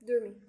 [0.00, 0.36] dormir.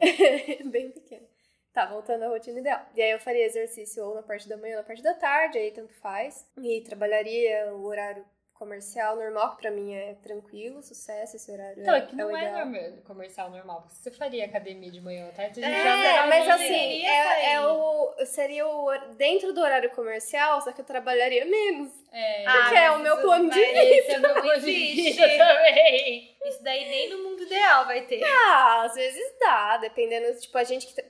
[0.70, 1.26] Bem pequeno.
[1.72, 2.86] Tá, voltando à rotina ideal.
[2.94, 5.58] E aí eu faria exercício ou na parte da manhã ou na parte da tarde,
[5.58, 6.46] aí tanto faz.
[6.60, 8.24] E trabalharia o horário
[8.58, 12.32] comercial normal, que pra mim é tranquilo, sucesso, esse horário Então, é, é que não
[12.32, 12.66] o é ideal.
[12.66, 13.82] normal, comercial normal.
[13.82, 17.06] porque Você faria academia de manhã ou tarde, a gente É, já É, mas assim,
[17.06, 21.92] é, é o, seria o dentro do horário comercial, só que eu trabalharia menos.
[22.12, 24.42] É, Porque é o mas meu isso- plano de mas esse é o meu não
[24.42, 25.12] plano de existe.
[25.22, 26.36] vida também.
[26.44, 28.22] Isso daí nem no mundo ideal vai ter.
[28.24, 30.94] Ah, às vezes dá, dependendo, tipo, a gente que...
[30.94, 31.04] tra-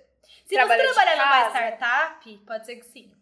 [0.45, 3.13] Se trabalha você trabalhar numa startup, pode ser que sim.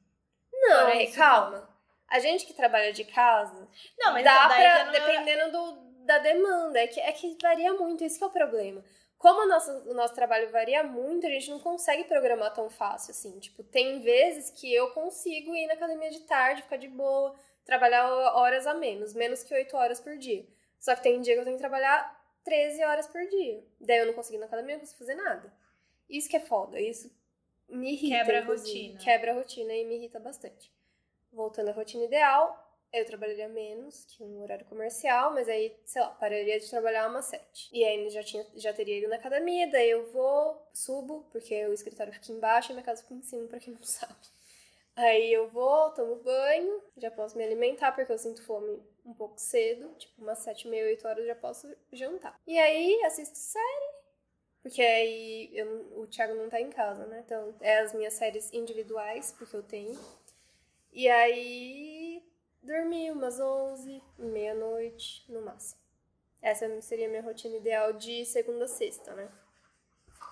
[0.52, 1.75] Não, Porém, é, isso calma.
[2.08, 5.72] A gente que trabalha de casa, Não, mas dá então, pra, é- dependendo do,
[6.04, 8.84] da demanda, é que, é que varia muito, esse que é o problema.
[9.18, 13.10] Como o nosso, o nosso trabalho varia muito, a gente não consegue programar tão fácil,
[13.12, 13.38] assim.
[13.40, 17.34] Tipo, tem vezes que eu consigo ir na academia de tarde, ficar de boa,
[17.64, 20.46] trabalhar horas a menos, menos que 8 horas por dia.
[20.78, 23.64] Só que tem dia que eu tenho que trabalhar 13 horas por dia.
[23.80, 25.52] Daí eu não consigo ir na academia, não consigo fazer nada.
[26.08, 27.10] Isso que é foda, isso
[27.68, 28.18] me irrita.
[28.18, 28.98] Quebra a rotina.
[29.00, 30.72] Quebra a rotina e me irrita bastante.
[31.36, 32.44] Voltando à rotina ideal,
[32.92, 37.26] eu trabalharia menos que um horário comercial, mas aí, sei lá, pararia de trabalhar umas
[37.26, 37.68] sete.
[37.72, 41.72] E aí já, tinha, já teria ido na academia, daí eu vou, subo, porque o
[41.74, 44.14] escritório fica embaixo e minha casa fica em cima, pra quem não sabe.
[44.96, 49.38] Aí eu vou, tomo banho, já posso me alimentar, porque eu sinto fome um pouco
[49.38, 52.40] cedo, tipo umas sete, meia, oito horas já posso jantar.
[52.46, 53.86] E aí assisto série,
[54.62, 57.22] porque aí eu- o Thiago não tá em casa, né?
[57.24, 59.98] Então é as minhas séries individuais, porque eu tenho.
[60.96, 62.22] E aí
[62.62, 65.78] dormir umas 11, meia-noite, no máximo.
[66.40, 69.28] Essa seria a minha rotina ideal de segunda a sexta, né?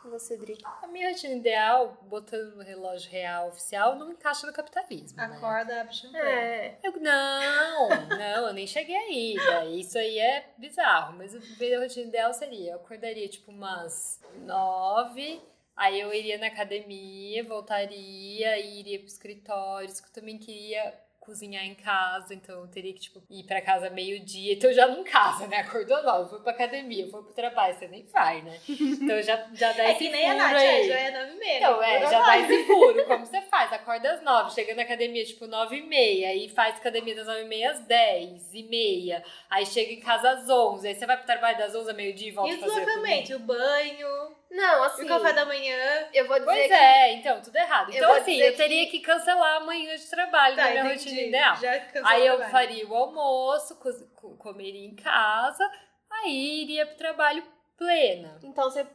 [0.06, 0.56] Você, Dri?
[0.82, 5.18] A minha rotina ideal, botando no relógio real oficial, não encaixa no capitalismo.
[5.18, 5.24] né?
[5.36, 6.24] Acorda, abre champanhe.
[6.24, 6.78] É.
[6.82, 9.34] Eu, não, não, eu nem cheguei aí.
[9.36, 11.18] Daí isso aí é bizarro.
[11.18, 15.42] Mas a minha rotina ideal seria: eu acordaria tipo umas nove,
[15.77, 19.89] aí eu iria na academia, voltaria e iria pro escritório.
[19.89, 23.62] Isso que eu também queria cozinhar em casa, então eu teria que, tipo, ir pra
[23.62, 24.53] casa meio-dia.
[24.53, 25.57] Então já não casa, né?
[25.57, 28.61] Acordou nove, foi pra academia, foi pro trabalho, você nem vai, né?
[28.68, 30.66] Então já, já dá É esse que nem a Nath, aí.
[30.66, 31.57] é, já é nove e meia.
[31.57, 31.97] Então, né?
[31.97, 33.07] é, já dá esse furo.
[33.07, 33.72] Como você faz?
[33.72, 37.41] Acorda às nove, chega na academia, tipo, nove e meia, aí faz academia das nove
[37.41, 41.16] e meia às dez e meia, aí chega em casa às onze, aí você vai
[41.16, 44.82] pro trabalho das onze a meio-dia e volta E o fazer deslocamento, o banho, Não,
[44.84, 45.05] assim.
[45.05, 46.09] o café da manhã.
[46.12, 46.72] Eu vou dizer Pois que.
[46.72, 47.90] é, então, tudo errado.
[47.90, 51.05] Eu Então, assim, eu teria que cancelar amanhã de trabalho na minha entendi.
[51.11, 51.57] rotina ideal.
[52.05, 55.68] Aí eu faria o almoço, co- co- comeria em casa,
[56.11, 57.42] aí iria pro trabalho
[57.76, 58.38] plena.
[58.44, 58.86] Então, você,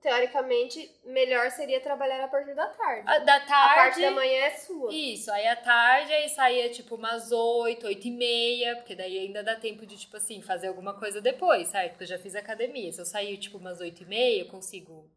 [0.00, 3.02] teoricamente, melhor seria trabalhar a partir da tarde.
[3.08, 3.74] A- Da A tarde.
[3.74, 4.92] parte da manhã é sua.
[4.92, 9.42] Isso, aí à tarde aí saía tipo umas 8, 8 e meia, porque daí ainda
[9.42, 11.90] dá tempo de, tipo assim, fazer alguma coisa depois, certo?
[11.92, 12.92] Porque eu já fiz academia.
[12.92, 15.10] Se eu sair tipo umas 8 e meia, eu consigo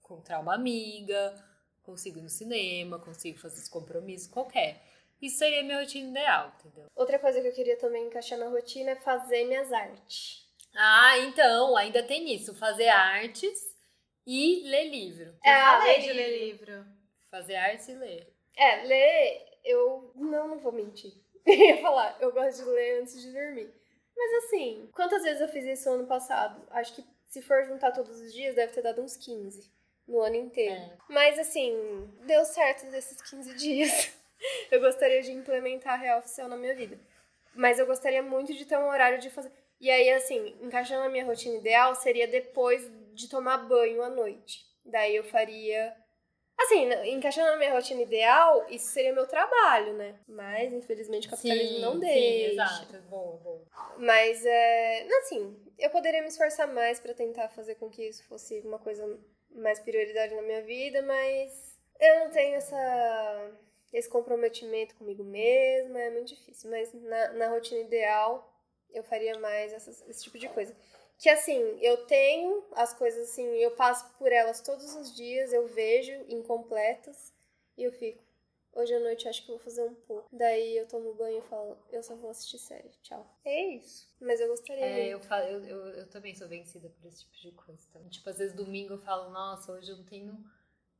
[0.00, 1.34] encontrar uma amiga,
[1.82, 4.80] consigo ir no cinema, consigo fazer os compromissos, qualquer.
[5.20, 6.86] Isso seria a minha rotina ideal, entendeu?
[6.94, 10.46] Outra coisa que eu queria também encaixar na rotina é fazer minhas artes.
[10.76, 12.54] Ah, então, ainda tem isso.
[12.54, 13.67] Fazer artes
[14.30, 15.34] e ler livro.
[15.42, 16.86] É, Eu falei ler de ler livro.
[17.30, 18.30] Fazer artes e ler.
[18.54, 21.14] É, ler, eu não, não vou mentir.
[21.46, 23.72] Eu ia falar, eu gosto de ler antes de dormir.
[24.14, 26.62] Mas assim, quantas vezes eu fiz isso ano passado?
[26.70, 29.72] Acho que se for juntar todos os dias, deve ter dado uns 15
[30.06, 30.74] no ano inteiro.
[30.74, 30.98] É.
[31.08, 31.72] Mas assim,
[32.26, 34.12] deu certo desses 15 dias.
[34.70, 36.98] Eu gostaria de implementar a real oficial na minha vida.
[37.54, 39.50] Mas eu gostaria muito de ter um horário de fazer.
[39.80, 42.88] E aí, assim, encaixando a minha rotina ideal, seria depois
[43.18, 44.64] de tomar banho à noite.
[44.84, 45.94] Daí eu faria.
[46.60, 50.18] Assim, encaixando na minha rotina ideal, isso seria meu trabalho, né?
[50.26, 52.14] Mas, infelizmente, o capitalismo não deixa.
[52.14, 52.98] Sim, exato.
[53.02, 53.62] Boa, boa.
[53.96, 58.60] Mas, é, assim, eu poderia me esforçar mais pra tentar fazer com que isso fosse
[58.60, 59.04] uma coisa
[59.50, 63.50] mais prioridade na minha vida, mas eu não tenho essa,
[63.92, 66.70] esse comprometimento comigo mesma, é muito difícil.
[66.70, 68.52] Mas na, na rotina ideal,
[68.92, 70.74] eu faria mais essas- esse tipo de coisa.
[71.18, 75.66] Que assim, eu tenho as coisas assim, eu passo por elas todos os dias, eu
[75.66, 77.34] vejo incompletas
[77.76, 78.22] e eu fico.
[78.72, 80.28] Hoje à noite acho que vou fazer um pouco.
[80.30, 82.90] Daí eu tomo banho e falo, eu só vou assistir série.
[83.02, 83.26] Tchau.
[83.44, 84.08] É isso.
[84.20, 84.84] Mas eu gostaria.
[84.84, 85.10] É, muito.
[85.10, 87.82] eu, falo, eu, eu, eu também sou vencida por esse tipo de coisa.
[87.90, 90.38] Então, tipo, às vezes domingo eu falo, nossa, hoje eu não tenho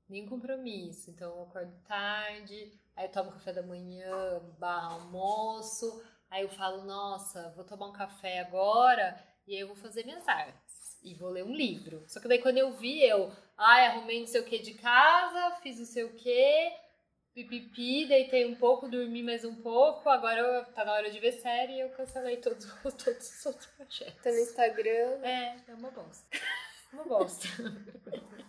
[0.08, 1.10] nenhum compromisso.
[1.10, 6.02] Então eu acordo tarde, aí eu tomo café da manhã, barra almoço.
[6.28, 10.26] Aí eu falo, nossa, vou tomar um café agora e aí eu vou fazer minhas
[10.28, 10.98] artes.
[11.02, 12.04] E vou ler um livro.
[12.06, 15.56] Só que daí quando eu vi, eu, ai, arrumei não sei o que de casa,
[15.62, 16.72] fiz não sei o que,
[17.34, 21.32] pipipi, deitei um pouco, dormi mais um pouco, agora eu- tá na hora de ver
[21.32, 22.64] série e eu cancelei todos,
[23.04, 24.22] todos os outros projetos.
[24.22, 25.20] Tá no Instagram.
[25.24, 26.26] É, é uma bosta.
[26.92, 27.46] Uma bosta.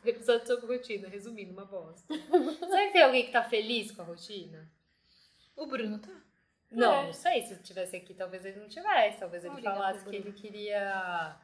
[0.04, 2.14] Episódio sobre rotina, resumindo, uma bosta.
[2.14, 4.68] Será que tem alguém que tá feliz com a rotina?
[5.56, 6.10] O Bruno tá.
[6.72, 7.06] Não, É.
[7.06, 7.42] não sei.
[7.44, 9.20] Se tivesse aqui, talvez ele não tivesse.
[9.20, 11.36] Talvez ele Obrigada, falasse que ele queria.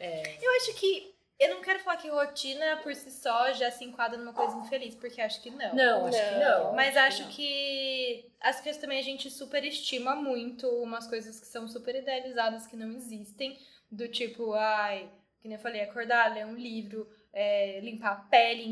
[0.00, 1.16] Eu acho que.
[1.40, 4.96] Eu não quero falar que rotina por si só já se enquadra numa coisa infeliz,
[4.96, 5.72] porque acho que não.
[5.72, 6.74] Não, acho que não.
[6.74, 7.30] Mas acho não.
[7.30, 12.76] que as coisas também a gente superestima muito umas coisas que são super idealizadas que
[12.76, 13.56] não existem.
[13.90, 15.08] Do tipo, ai,
[15.40, 18.64] que nem eu falei, acordar, ler um livro, é, limpar a pele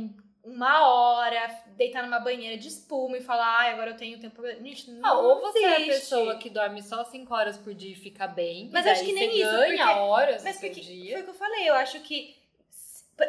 [0.46, 4.40] uma hora, deitar numa banheira de espuma e falar, ai, agora eu tenho tempo.
[4.40, 5.90] pra-" Gente, não Ah, ou você é a existe.
[6.00, 8.70] pessoa que dorme só 5 horas por dia e fica bem.
[8.72, 11.12] Mas acho que nem você isso, ganha porque- horas Mas porque, dia.
[11.14, 12.36] foi o que eu falei, eu acho que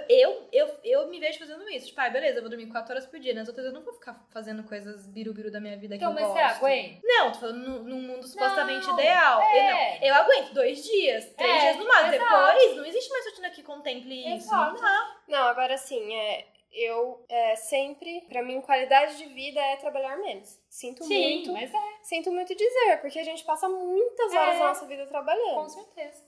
[0.10, 1.88] eu, eu, eu me vejo fazendo isso.
[1.88, 3.34] Tipo, ah, beleza, eu vou dormir 4 horas por dia.
[3.34, 6.26] Nas outras eu não vou ficar fazendo coisas biru-biru da minha vida Então, que eu
[6.26, 6.60] mas gosto.
[6.60, 7.00] você aguenta?
[7.04, 9.40] Não, tô falando num, mundo supostamente Não, ideal.
[9.42, 9.72] Eu, é.
[10.02, 12.12] não, eu aguento dois dias, três É, dias no máximo.
[12.12, 14.48] Depois, não existe mais rotina que contemple isso.
[14.48, 14.82] Exato.
[14.82, 15.08] Não.
[15.30, 16.48] Não, agora assim, é,
[16.78, 20.60] eu é, sempre, pra mim, qualidade de vida é trabalhar menos.
[20.70, 24.60] Sinto muito, mas é, sinto muito dizer, porque a gente passa muitas horas É.
[24.60, 25.56] da nossa vida trabalhando.
[25.56, 26.24] com certeza.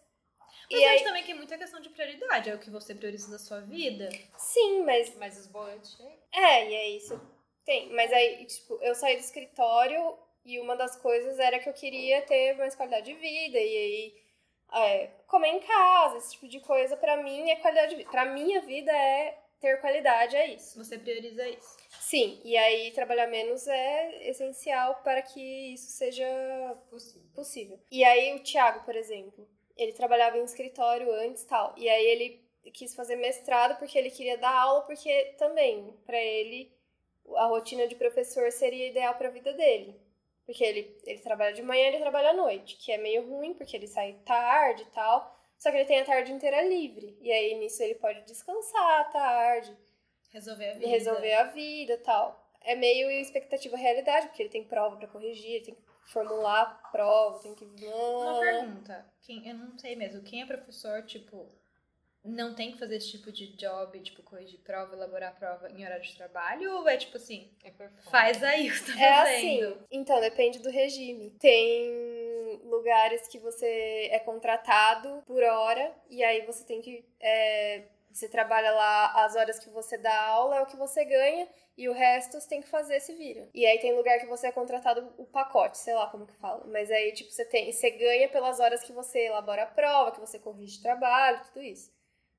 [0.72, 2.50] Mas E eu aí- acho também que é muita questão de prioridade.
[2.50, 4.10] É o que você prioriza da sua vida.
[4.38, 6.00] Sim, mas Mas os boletos
[6.32, 7.20] é, e é isso.
[7.66, 11.74] Tem, mas aí, tipo, eu saí do escritório e uma das coisas era que eu
[11.74, 14.20] queria ter mais qualidade de vida e aí
[14.72, 18.12] é, comer em casa, esse tipo de coisa pra mim é qualidade de vida.
[18.12, 20.78] Pra minha vida é ter qualidade, é isso.
[20.84, 21.78] Você prioriza isso.
[22.00, 26.26] Sim, e aí trabalhar menos é essencial para que isso seja
[26.90, 27.30] Possível.
[27.34, 27.80] possível.
[27.92, 29.48] E aí o Thiago, por exemplo,
[29.78, 34.38] ele trabalhava em escritório antes tal, e aí ele quis fazer mestrado porque ele queria
[34.38, 36.72] dar aula, porque também, para ele,
[37.36, 40.00] a rotina de professor seria ideal para a vida dele.
[40.46, 43.54] Porque ele, ele trabalha de manhã e ele trabalha à noite, que é meio ruim,
[43.54, 45.39] porque ele sai tarde e tal.
[45.60, 47.16] Só que ele tem a tarde inteira livre.
[47.22, 49.78] E aí nisso ele pode descansar à tarde,
[50.32, 50.88] Resolver a e vida.
[50.88, 52.50] resolver a vida e tal.
[52.62, 55.82] É meio expectativa realidade, porque ele tem prova pra corrigir, ele tem que
[56.12, 57.66] formular a prova, tem que.
[57.66, 59.06] Uma pergunta.
[59.22, 60.22] Quem, eu não sei mesmo.
[60.24, 61.48] Quem é professor, tipo,
[62.24, 66.04] não tem que fazer esse tipo de job, tipo, corrigir prova, elaborar prova em horário
[66.04, 66.72] de trabalho?
[66.78, 67.72] Ou é tipo assim, É
[68.10, 69.68] faz aí o que você tá É fazendo?
[69.74, 69.86] assim.
[69.92, 71.32] Então, depende do regime.
[71.40, 72.19] Tem
[72.70, 77.06] lugares que você é contratado por hora, e aí você tem que.
[77.20, 81.48] é, você trabalha lá as horas que você dá aula, é o que você ganha,
[81.78, 83.48] e o resto você tem que fazer se vira.
[83.54, 86.66] E aí tem lugar que você é contratado o pacote, sei lá como que fala.
[86.68, 87.72] Mas aí, tipo, você tem.
[87.72, 91.92] Você ganha pelas horas que você elabora a prova, que você corrige trabalho, tudo isso.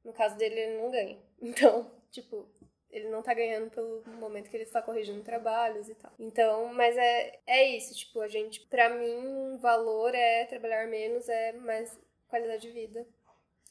[0.04, 1.18] No caso dele, ele não ganha.
[1.42, 2.46] Então, tipo,
[2.90, 6.12] ele não tá ganhando pelo momento que ele está corrigindo trabalhos e tal.
[6.18, 11.28] Então, mas é, é isso, tipo, a gente, pra mim, um valor é trabalhar menos,
[11.28, 13.06] é mais qualidade de vida.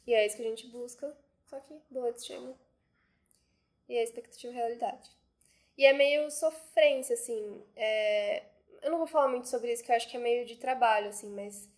[0.07, 1.15] E é isso que a gente busca,
[1.45, 2.57] só que boletos chegam.
[3.87, 5.09] E é expectativa e realidade.
[5.77, 7.63] E é meio sofrência, assim.
[7.75, 8.43] É...
[8.81, 11.09] Eu não vou falar muito sobre isso, que eu acho que é meio de trabalho,
[11.09, 11.69] assim, mas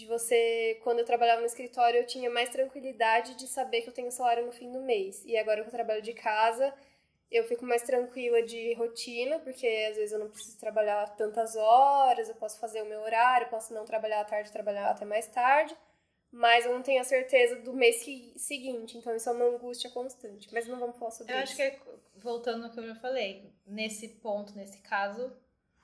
[0.00, 3.94] de você, quando eu trabalhava no escritório, eu tinha mais tranquilidade de saber que eu
[3.94, 5.22] tenho salário no fim do mês.
[5.24, 6.74] E agora que eu trabalho de casa,
[7.30, 12.28] eu fico mais tranquila de rotina, porque às vezes eu não preciso trabalhar tantas horas,
[12.28, 15.76] eu posso fazer o meu horário, posso não trabalhar à tarde, trabalhar até mais tarde,
[16.32, 18.04] mas eu não tenho a certeza do mês
[18.36, 20.48] seguinte, então isso é uma angústia constante.
[20.52, 21.60] Mas não vamos falar sobre eu isso.
[21.60, 25.32] Eu acho que, é, voltando ao que eu já falei, nesse ponto, nesse caso,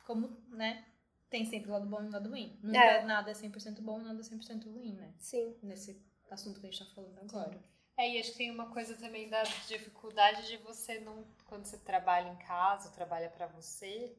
[0.05, 0.85] como, né,
[1.29, 2.59] tem sempre o lado bom e o lado ruim.
[2.63, 3.05] Nunca é.
[3.05, 5.15] nada é 100% bom e nada é 100% ruim, né?
[5.19, 5.57] Sim.
[5.63, 6.01] Nesse
[6.31, 7.59] assunto que a gente tá falando agora.
[7.97, 11.79] É, e acho que tem uma coisa também da dificuldade de você não, quando você
[11.79, 14.15] trabalha em casa, trabalha para você,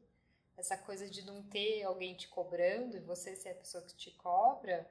[0.56, 4.10] essa coisa de não ter alguém te cobrando e você ser a pessoa que te
[4.10, 4.90] cobra,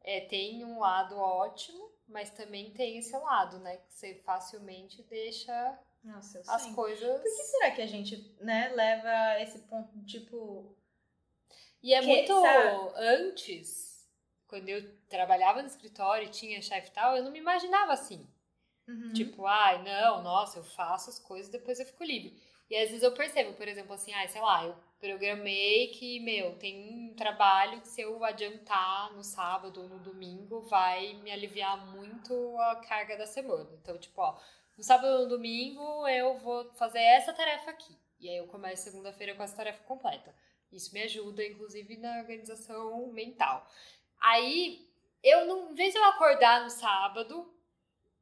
[0.00, 3.76] é, tem um lado ótimo, mas também tem esse lado, né?
[3.76, 7.20] Que você facilmente deixa Nossa, as coisas.
[7.20, 10.74] Por que será que a gente, né, leva esse ponto, tipo.
[11.82, 12.92] E é que, muito sabe?
[12.96, 13.92] antes
[14.52, 18.28] quando eu trabalhava no escritório e tinha chefe e tal, eu não me imaginava assim.
[18.86, 19.14] Uhum.
[19.14, 22.38] Tipo, ai, não, nossa, eu faço as coisas depois eu fico livre.
[22.68, 26.54] E às vezes eu percebo, por exemplo, assim, ai, sei lá, eu programei que, meu,
[26.58, 31.86] tem um trabalho que se eu adiantar no sábado ou no domingo vai me aliviar
[31.86, 33.70] muito a carga da semana.
[33.80, 34.38] Então, tipo, ó,
[34.76, 37.96] no sábado ou no domingo eu vou fazer essa tarefa aqui.
[38.20, 40.34] E aí eu começo segunda-feira com essa tarefa completa.
[40.72, 43.68] Isso me ajuda, inclusive, na organização mental.
[44.18, 44.88] Aí,
[45.22, 47.52] eu não, em vez de eu acordar no sábado,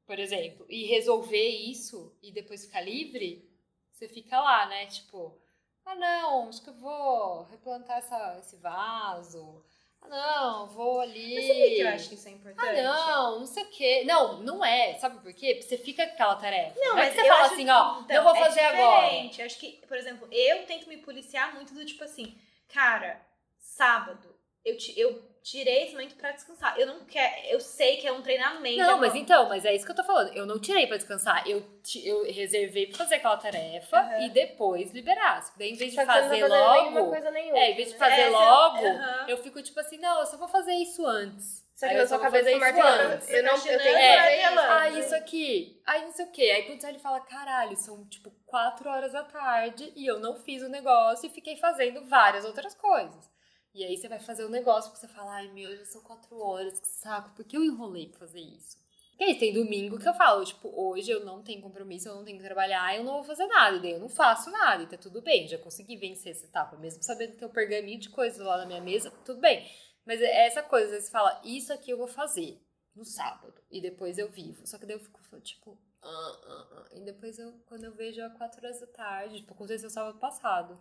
[0.07, 3.49] por exemplo, e resolver isso e depois ficar livre,
[3.93, 4.87] você fica lá, né?
[4.87, 5.39] Tipo,
[5.85, 9.65] ah não, acho que eu vou replantar essa, esse vaso.
[10.03, 11.35] Ah não, vou ali.
[11.35, 12.79] Mas sabia que eu acho que isso é importante?
[12.79, 14.05] Ah não, não sei o quê.
[14.05, 14.95] Não, não é.
[14.95, 15.55] Sabe por quê?
[15.55, 16.75] Porque você fica com aquela tarefa.
[16.79, 19.45] Não, não é mas você fala assim, ó, então, não vou fazer é agora.
[19.45, 22.37] Acho que, por exemplo, eu tento me policiar muito do tipo assim,
[22.73, 23.21] cara,
[23.59, 24.35] sábado,
[24.65, 26.79] eu, te, eu tirei esse momento pra descansar.
[26.79, 27.47] Eu não quero.
[27.47, 28.79] Eu sei que é um treinamento.
[28.79, 30.35] Não, é mas então, mas é isso que eu tô falando.
[30.35, 31.49] Eu não tirei pra descansar.
[31.49, 31.65] Eu,
[32.05, 34.23] eu reservei pra fazer aquela tarefa uhum.
[34.23, 35.45] e depois liberar.
[35.57, 37.11] Daí, em vez de fazer logo.
[37.11, 37.99] Coisa nenhuma, é, em vez de né?
[37.99, 39.29] fazer é, logo, uhum.
[39.29, 41.61] eu fico tipo assim, não, eu só vou fazer isso antes.
[41.81, 43.31] Só que na sua cabeça isso antes.
[43.31, 45.81] Eu não eu tenho que é, Ah, isso aqui.
[45.87, 46.43] Aí não sei o quê.
[46.43, 50.63] Aí quando ele fala, caralho, são tipo quatro horas da tarde e eu não fiz
[50.63, 53.31] o negócio e fiquei fazendo várias outras coisas.
[53.73, 56.03] E aí você vai fazer o um negócio porque você fala, ai meu, já são
[56.03, 58.77] quatro horas, que saco, por que eu enrolei pra fazer isso?
[59.19, 62.25] E aí tem domingo que eu falo, tipo, hoje eu não tenho compromisso, eu não
[62.25, 64.97] tenho que trabalhar, eu não vou fazer nada, daí eu não faço nada, e tá
[64.97, 68.39] tudo bem, já consegui vencer essa etapa, mesmo sabendo que tem um pergaminho de coisas
[68.39, 69.71] lá na minha mesa, tudo bem.
[70.07, 72.59] Mas é essa coisa, você fala, isso aqui eu vou fazer
[72.97, 74.67] no sábado, e depois eu vivo.
[74.67, 76.89] Só que daí eu fico, tipo, ah, ah, ah.
[76.93, 80.81] e depois eu, quando eu vejo a quatro horas da tarde, tipo, aconteceu sábado passado.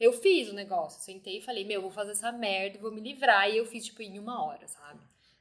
[0.00, 3.50] Eu fiz o negócio, sentei e falei, meu, vou fazer essa merda, vou me livrar.
[3.50, 5.00] E eu fiz, tipo, em uma hora, sabe?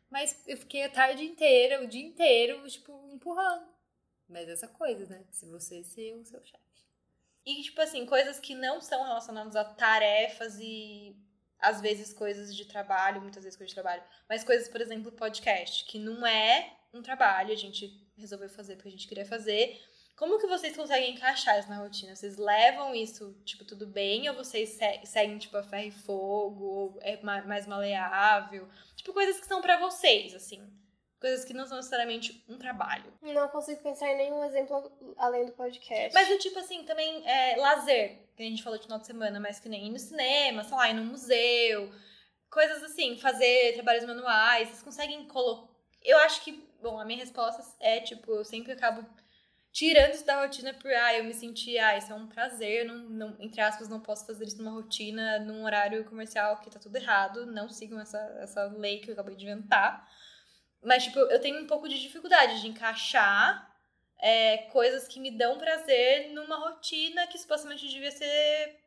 [0.10, 3.66] Mas eu fiquei a tarde inteira, o dia inteiro, tipo, empurrando.
[4.28, 5.24] Mas essa coisa, né?
[5.32, 6.60] Se você ser o seu chefe.
[7.46, 11.16] E, tipo assim, coisas que não são relacionadas a tarefas e
[11.58, 15.86] às vezes coisas de trabalho, muitas vezes coisas de trabalho, mas coisas, por exemplo, podcast,
[15.86, 19.82] que não é um trabalho, a gente resolveu fazer porque a gente queria fazer,
[20.20, 22.14] como que vocês conseguem encaixar isso na rotina?
[22.14, 24.28] Vocês levam isso, tipo, tudo bem?
[24.28, 26.66] Ou vocês seguem, tipo, a ferro e fogo?
[26.66, 28.68] Ou é mais maleável?
[28.98, 30.62] Tipo, coisas que são para vocês, assim.
[31.22, 33.14] Coisas que não são necessariamente um trabalho.
[33.22, 36.14] Não consigo pensar em nenhum exemplo além do podcast.
[36.14, 39.62] Mas tipo assim, também é, lazer, que a gente falou de final de semana, mas
[39.62, 41.94] que nem ir no cinema, sei lá, ir no museu.
[42.52, 44.68] Coisas assim, fazer trabalhos manuais.
[44.68, 45.74] Vocês conseguem colocar.
[46.04, 46.52] Eu acho que,
[46.82, 49.06] bom, a minha resposta é, tipo, eu sempre acabo
[49.72, 52.98] tirando isso da rotina por, ah, eu me senti, ah, isso é um prazer, não,
[53.10, 56.96] não, entre aspas, não posso fazer isso numa rotina, num horário comercial que tá tudo
[56.96, 60.08] errado, não sigam essa, essa lei que eu acabei de inventar.
[60.82, 63.70] Mas, tipo, eu tenho um pouco de dificuldade de encaixar
[64.22, 68.80] é, coisas que me dão prazer numa rotina que supostamente devia ser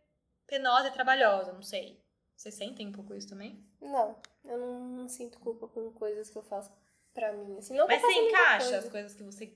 [0.47, 2.03] penosa e trabalhosa, não sei.
[2.37, 3.65] Vocês sentem um pouco isso também?
[3.81, 6.73] Não, eu não, não sinto culpa com coisas que eu faço
[7.15, 7.57] pra mim.
[7.59, 8.79] Assim, não Mas você encaixa coisa.
[8.79, 9.47] as coisas que você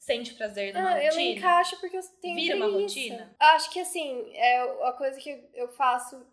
[0.00, 1.12] sente prazer numa ah, rotina?
[1.12, 3.36] Eu encaixo porque eu tenho Vira uma rotina?
[3.38, 6.26] Acho que assim, é a coisa que eu faço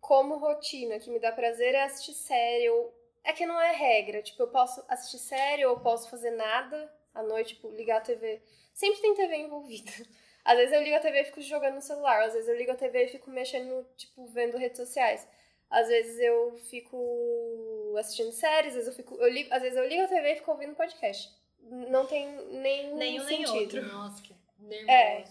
[0.00, 2.70] como rotina que me dá prazer é assistir série.
[2.70, 2.92] Ou...
[3.22, 4.22] É que não é regra.
[4.22, 8.00] Tipo, eu posso assistir série ou eu posso fazer nada à noite, tipo, ligar a
[8.00, 8.42] TV.
[8.72, 9.92] Sempre tem TV envolvida.
[10.42, 12.22] Às vezes eu ligo a TV e fico jogando no celular.
[12.22, 15.26] Às vezes eu ligo a TV e fico mexendo, tipo, vendo redes sociais.
[15.70, 19.14] Às vezes eu fico assistindo séries, às vezes eu fico.
[19.16, 22.96] Eu ligo, às vezes eu ligo a TV e fico ouvindo podcast não tem nenhum,
[22.96, 23.52] nenhum sentido.
[23.52, 23.82] nem outro.
[23.86, 24.90] Nossa, que nervoso.
[24.90, 25.24] É.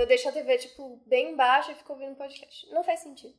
[0.00, 2.68] eu deixo a TV, tipo, bem baixa e fico ouvindo podcast.
[2.70, 3.34] Não faz sentido.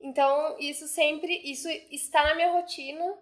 [0.00, 3.18] Então, isso sempre, isso está na minha rotina,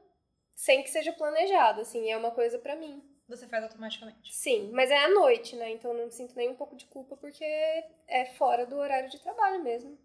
[0.55, 3.03] sem que seja planejado, assim, é uma coisa pra mim.
[3.29, 4.35] Você faz automaticamente.
[4.35, 5.71] Sim, mas é à noite, né?
[5.71, 7.45] Então eu não sinto nem um pouco de culpa porque
[8.07, 9.99] é fora do horário de trabalho mesmo.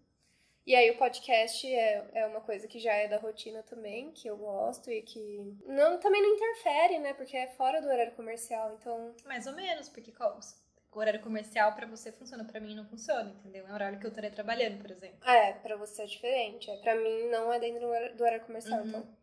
[0.66, 4.28] E aí o podcast é, é uma coisa que já é da rotina também, que
[4.28, 7.14] eu gosto e que não, também não interfere, né?
[7.14, 9.14] Porque é fora do horário comercial, então...
[9.24, 10.38] Mais ou menos, porque qual,
[10.92, 13.66] o horário comercial pra você funciona, pra mim não funciona, entendeu?
[13.66, 15.18] É o horário que eu estaria trabalhando, por exemplo.
[15.28, 16.70] É, pra você é diferente.
[16.70, 17.80] É, pra mim não é dentro
[18.16, 18.86] do horário, comercial, Uhum.
[18.88, 19.18] então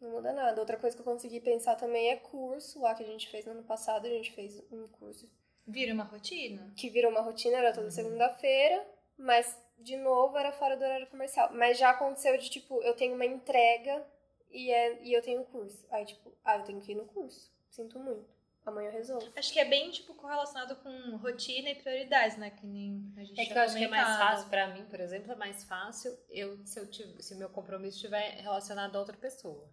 [0.00, 0.60] não muda nada.
[0.60, 3.52] Outra coisa que eu consegui pensar também é curso, lá que a gente fez no
[3.52, 5.28] ano passado, a gente fez um curso
[5.66, 6.72] Vira uma rotina.
[6.76, 7.74] que virou uma rotina, era Uhum.
[7.74, 8.86] toda segunda-feira,
[9.18, 11.50] mas de novo era fora do horário comercial.
[11.52, 14.04] Mas já aconteceu de tipo, eu tenho uma entrega
[14.50, 15.86] e, é, e eu tenho curso.
[15.90, 17.52] Aí, tipo, ah, eu tenho que ir no curso.
[17.70, 18.36] Sinto muito.
[18.64, 19.32] Amanhã eu resolvo.
[19.36, 22.50] Acho que é bem, tipo, correlacionado com rotina e prioridades, né?
[22.50, 24.84] Que nem a gente É que tinha eu acho que é mais fácil, pra mim,
[24.86, 28.96] por exemplo, é mais fácil eu, se, eu tive, se o meu compromisso estiver relacionado
[28.96, 29.68] a outra pessoa.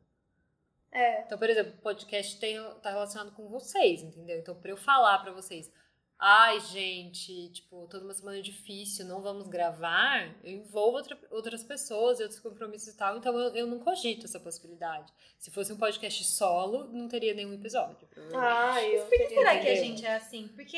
[0.92, 1.22] É.
[1.22, 4.38] Então, por exemplo, o podcast tem, tá relacionado com vocês, entendeu?
[4.38, 5.72] Então, pra eu falar pra vocês,
[6.20, 12.20] ai, gente, tipo, toda uma semana difícil, não vamos gravar, eu envolvo outra- outras pessoas
[12.20, 15.12] e outros compromissos e tal, então eu, eu não cogito essa possibilidade.
[15.38, 18.08] Se fosse um podcast solo, não teria nenhum episódio.
[18.34, 20.48] Ah, eu Por que será que a gente é assim?
[20.50, 20.78] Porque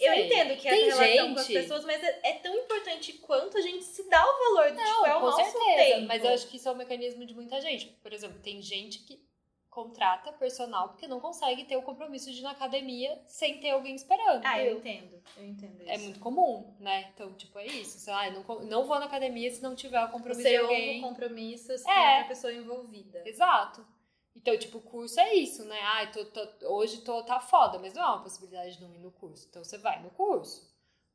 [0.00, 0.26] eu Sei.
[0.26, 3.58] entendo que Tem essa relação com as gente- pessoas, mas é, é tão importante quanto
[3.58, 6.06] a gente se dá o valor do tipo, é o com nosso certeza, tempo.
[6.08, 7.86] mas eu acho que isso é um mecanismo de muita gente.
[8.02, 9.20] Por exemplo, tem gente que
[9.74, 13.94] contrata personal porque não consegue ter o compromisso de ir na academia sem ter alguém
[13.94, 14.44] esperando.
[14.44, 15.20] Ah, eu entendo.
[15.36, 15.90] Eu entendo isso.
[15.90, 17.10] É muito comum, né?
[17.12, 17.98] Então, tipo, é isso.
[17.98, 20.56] Sei lá, eu não, não vou na academia se não tiver o compromisso Você de
[20.56, 20.98] alguém.
[21.00, 21.92] o compromisso se É.
[21.94, 23.22] tem outra pessoa envolvida.
[23.28, 23.84] Exato.
[24.36, 25.78] Então, tipo, o curso é isso, né?
[25.80, 28.98] Ai, tô, tô- hoje tô, tá foda, mas não é uma possibilidade de não ir
[28.98, 29.46] no curso.
[29.50, 30.72] Então, você vai no curso.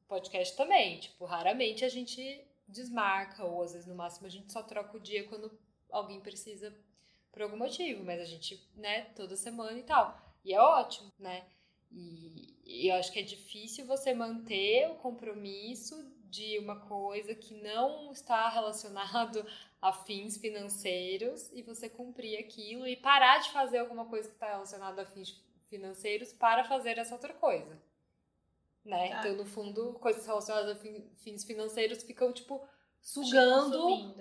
[0.07, 0.99] Podcast também.
[0.99, 4.99] Tipo, raramente a gente desmarca, ou às vezes, no máximo, a gente só troca o
[4.99, 5.51] dia quando
[5.91, 6.73] alguém precisa
[7.39, 8.03] por algum motivo.
[8.03, 10.19] Mas a gente, né, toda semana e tal.
[10.43, 11.45] E é ótimo, né?
[11.89, 17.55] E, e eu acho que é difícil você manter o compromisso de uma coisa que
[17.55, 19.45] não está relacionado
[19.81, 24.47] a fins financeiros e você cumprir aquilo e parar de fazer alguma coisa que está
[24.47, 27.81] relacionada a fins financeiros para fazer essa outra coisa.
[28.83, 29.09] Né?
[29.09, 29.19] Tá.
[29.19, 32.61] Então, no fundo, coisas relacionadas a fin- fins financeiros ficam, tipo,
[33.01, 33.77] sugando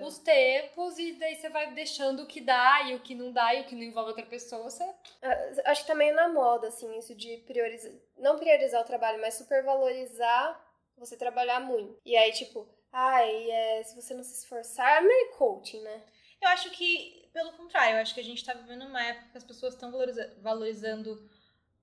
[0.06, 3.54] os tempos e daí você vai deixando o que dá e o que não dá
[3.54, 4.82] e o que não envolve outra pessoa, você
[5.22, 7.92] Ah, Acho que também é na moda, assim, isso de priorizar.
[8.16, 10.64] Não priorizar o trabalho, mas supervalorizar
[10.96, 12.00] você trabalhar muito.
[12.04, 16.02] E aí, tipo, ai, é, se você não se esforçar, é meio coaching, né?
[16.40, 19.38] Eu acho que, pelo contrário, eu acho que a gente tá vivendo uma época que
[19.38, 21.28] as pessoas estão valoriza- valorizando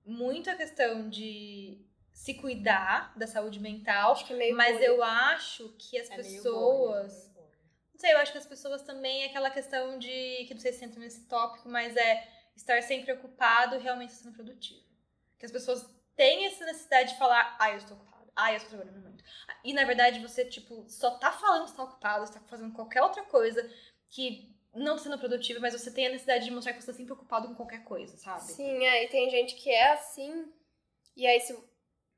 [0.05, 1.85] muito a questão de
[2.15, 4.85] se cuidar da saúde mental, Acho que é mas bolha.
[4.85, 7.27] eu acho que as é pessoas.
[7.35, 7.45] bolha.
[7.93, 10.45] Não sei, eu acho que as pessoas também é aquela questão de.
[10.47, 14.33] que não sei se entra nesse tópico, mas é estar sempre ocupado e realmente sendo
[14.33, 14.81] produtivo.
[15.37, 15.85] Que as pessoas
[16.15, 19.21] têm essa necessidade de falar, ah, eu estou ocupado, ah, eu estou trabalhando muito.
[19.61, 23.23] E na verdade você, tipo, só tá falando que está ocupado, está fazendo qualquer outra
[23.23, 23.69] coisa
[24.09, 26.97] que não tá sendo produtiva, mas você tem a necessidade de mostrar que você tá
[26.97, 28.43] sempre ocupado com qualquer coisa, sabe?
[28.43, 30.49] Sim, é, e tem gente que é assim,
[31.15, 31.53] e aí se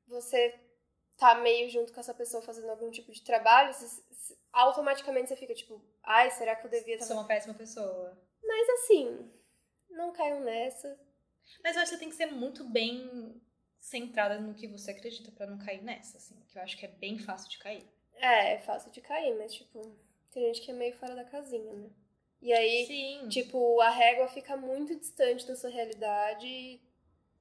[0.07, 0.59] você
[1.17, 5.53] tá meio junto com essa pessoa fazendo algum tipo de trabalho, se- automaticamente você fica
[5.53, 7.01] tipo, ai, será que eu devia.
[7.01, 8.17] Sou uma péssima pessoa.
[8.43, 9.31] Mas assim,
[9.89, 10.99] não caiam nessa.
[11.63, 13.41] Mas eu acho que você tem que ser muito bem
[13.79, 16.35] centrada no que você acredita pra não cair nessa, assim.
[16.47, 17.87] Que eu acho que é bem fácil de cair.
[18.15, 19.95] É, é fácil de cair, mas tipo,
[20.31, 21.89] tem gente que é meio fora da casinha, né?
[22.41, 23.29] E aí, Sim.
[23.29, 26.79] tipo, a régua fica muito distante da sua realidade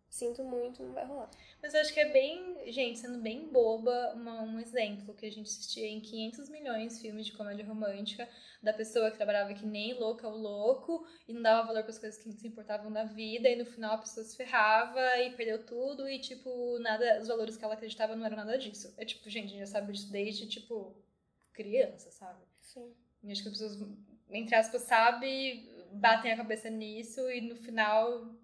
[0.09, 1.31] sinto muito, não vai rolar.
[1.63, 5.31] Mas eu acho que é bem, gente, sendo bem boba, uma- um exemplo que a
[5.31, 8.29] gente assistia em 500 milhões de filmes de comédia romântica,
[8.63, 11.99] da pessoa que trabalhava que nem louca ou louco e não dava valor para as
[11.99, 15.65] coisas que se importavam na vida, e no final a pessoa se ferrava e perdeu
[15.67, 18.93] tudo, e tipo, nada, os valores que ela acreditava não eram nada disso.
[18.97, 20.97] É tipo, gente, a gente já sabe disso desde, tipo,
[21.53, 22.43] criança, sabe?
[22.61, 22.95] Sim.
[23.23, 23.79] E acho que as pessoas,
[24.31, 28.35] entre aspas, sabem, batem a cabeça nisso e no final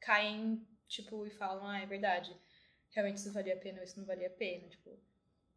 [0.00, 2.36] caem, tipo, e falam, ah, é verdade.
[2.90, 4.68] Realmente isso valia a pena ou isso não valia a pena.
[4.68, 4.98] Tipo,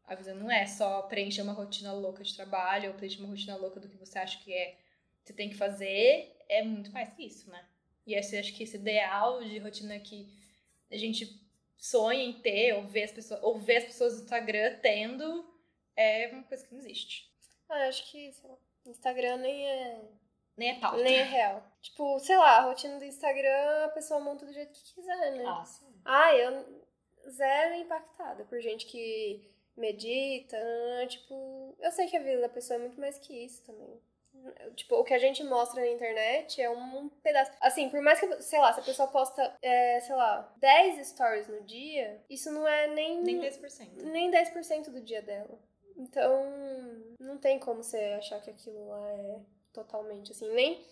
[0.05, 3.55] a vida não é só preencher uma rotina louca de trabalho ou preencher uma rotina
[3.55, 4.77] louca do que você acha que é
[5.23, 6.35] você tem que fazer.
[6.47, 7.65] É muito mais que isso, né?
[8.05, 10.31] E esse, acho que esse ideal de rotina que
[10.91, 11.43] a gente
[11.75, 15.45] sonha em ter, ou ver as pessoas, ou ver as pessoas no Instagram tendo,
[15.95, 17.31] é uma coisa que não existe.
[17.67, 20.01] Ah, acho que, lá, Instagram nem é,
[20.57, 21.03] Nem é pauta.
[21.03, 21.63] nem é real.
[21.81, 25.43] Tipo, sei lá, a rotina do Instagram a pessoa monta do jeito que quiser, né?
[25.45, 25.93] Ah, sim.
[26.05, 26.83] Ah, eu
[27.29, 30.57] zero impactada por gente que medita,
[31.07, 33.99] tipo, eu sei que a vida da pessoa é muito mais que isso também.
[34.75, 37.51] Tipo, o que a gente mostra na internet é um pedaço.
[37.59, 41.47] Assim, por mais que, sei lá, se a pessoa posta, é, sei lá, 10 stories
[41.47, 43.21] no dia, isso não é nem.
[43.23, 44.03] Nem 10%.
[44.03, 45.59] Nem 10% do dia dela.
[45.97, 46.43] Então,
[47.19, 49.39] não tem como você achar que aquilo lá é
[49.75, 50.51] totalmente assim.
[50.53, 50.83] Nem.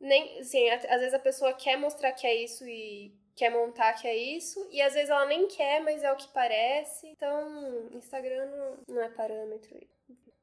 [0.00, 0.40] Nem.
[0.40, 4.16] Assim, às vezes a pessoa quer mostrar que é isso e quer montar que é
[4.16, 7.06] isso, e às vezes ela nem quer, mas é o que parece.
[7.08, 9.78] Então, Instagram não, não é parâmetro.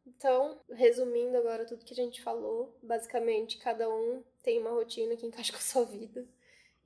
[0.06, 5.26] Então, resumindo agora tudo que a gente falou, basicamente cada um tem uma rotina que
[5.26, 6.26] encaixa com a sua vida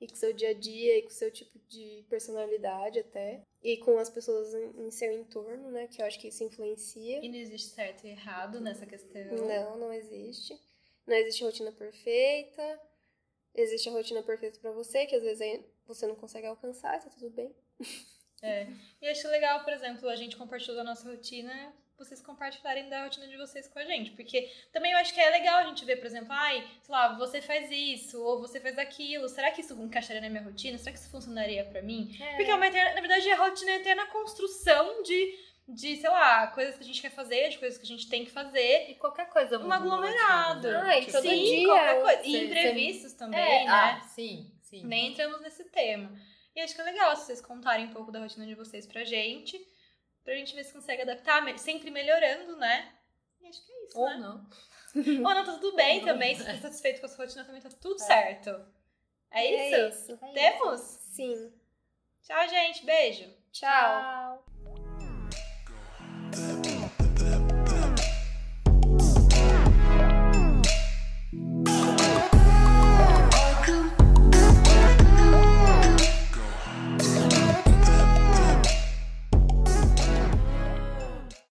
[0.00, 3.42] e com o seu dia a dia e com o seu tipo de personalidade até
[3.62, 7.24] e com as pessoas em seu entorno, né, que eu acho que isso influencia.
[7.24, 9.22] E não existe certo e errado nessa questão.
[9.24, 10.58] Não, não existe.
[11.08, 12.80] Não existe rotina perfeita.
[13.54, 17.30] Existe a rotina perfeita para você, que às vezes você não consegue alcançar, tá tudo
[17.30, 17.52] bem.
[18.40, 18.68] É.
[19.02, 23.26] E acho legal, por exemplo, a gente compartilhou a nossa rotina vocês compartilharem da rotina
[23.26, 24.12] de vocês com a gente.
[24.12, 27.18] Porque também eu acho que é legal a gente ver, por exemplo, ai, sei lá,
[27.18, 29.28] você faz isso, ou você faz aquilo.
[29.28, 30.78] Será que isso encaixaria na minha rotina?
[30.78, 32.16] Será que isso funcionaria para mim?
[32.20, 32.36] É.
[32.36, 35.38] Porque é uma eterna, na verdade, a rotina é eterna construção de,
[35.68, 38.24] de, sei lá, coisas que a gente quer fazer, de coisas que a gente tem
[38.24, 38.90] que fazer.
[38.90, 40.68] E qualquer coisa Um aglomerado.
[40.68, 40.80] Né?
[40.82, 41.66] Ai, todo sim, dia.
[41.66, 42.22] qualquer coisa.
[42.24, 43.70] E imprevistos também, é, né?
[43.70, 44.84] Ah, sim, sim.
[44.84, 46.10] Nem entramos nesse tema.
[46.56, 49.04] E acho que é legal se vocês contarem um pouco da rotina de vocês pra
[49.04, 49.64] gente
[50.28, 52.92] pra gente ver se consegue adaptar, sempre melhorando, né?
[53.40, 54.16] E acho que é isso, Ou né?
[54.18, 54.46] não.
[55.26, 56.34] Ou não, tá tudo bem também.
[56.34, 58.04] Se você tá satisfeito com a sua rotina, também tá tudo é.
[58.04, 58.50] certo.
[59.30, 59.74] É isso?
[59.74, 60.18] É isso.
[60.34, 60.80] Temos?
[60.80, 61.52] Sim.
[62.22, 62.84] Tchau, gente.
[62.84, 63.24] Beijo.
[63.50, 63.70] Tchau.
[63.70, 64.57] Tchau.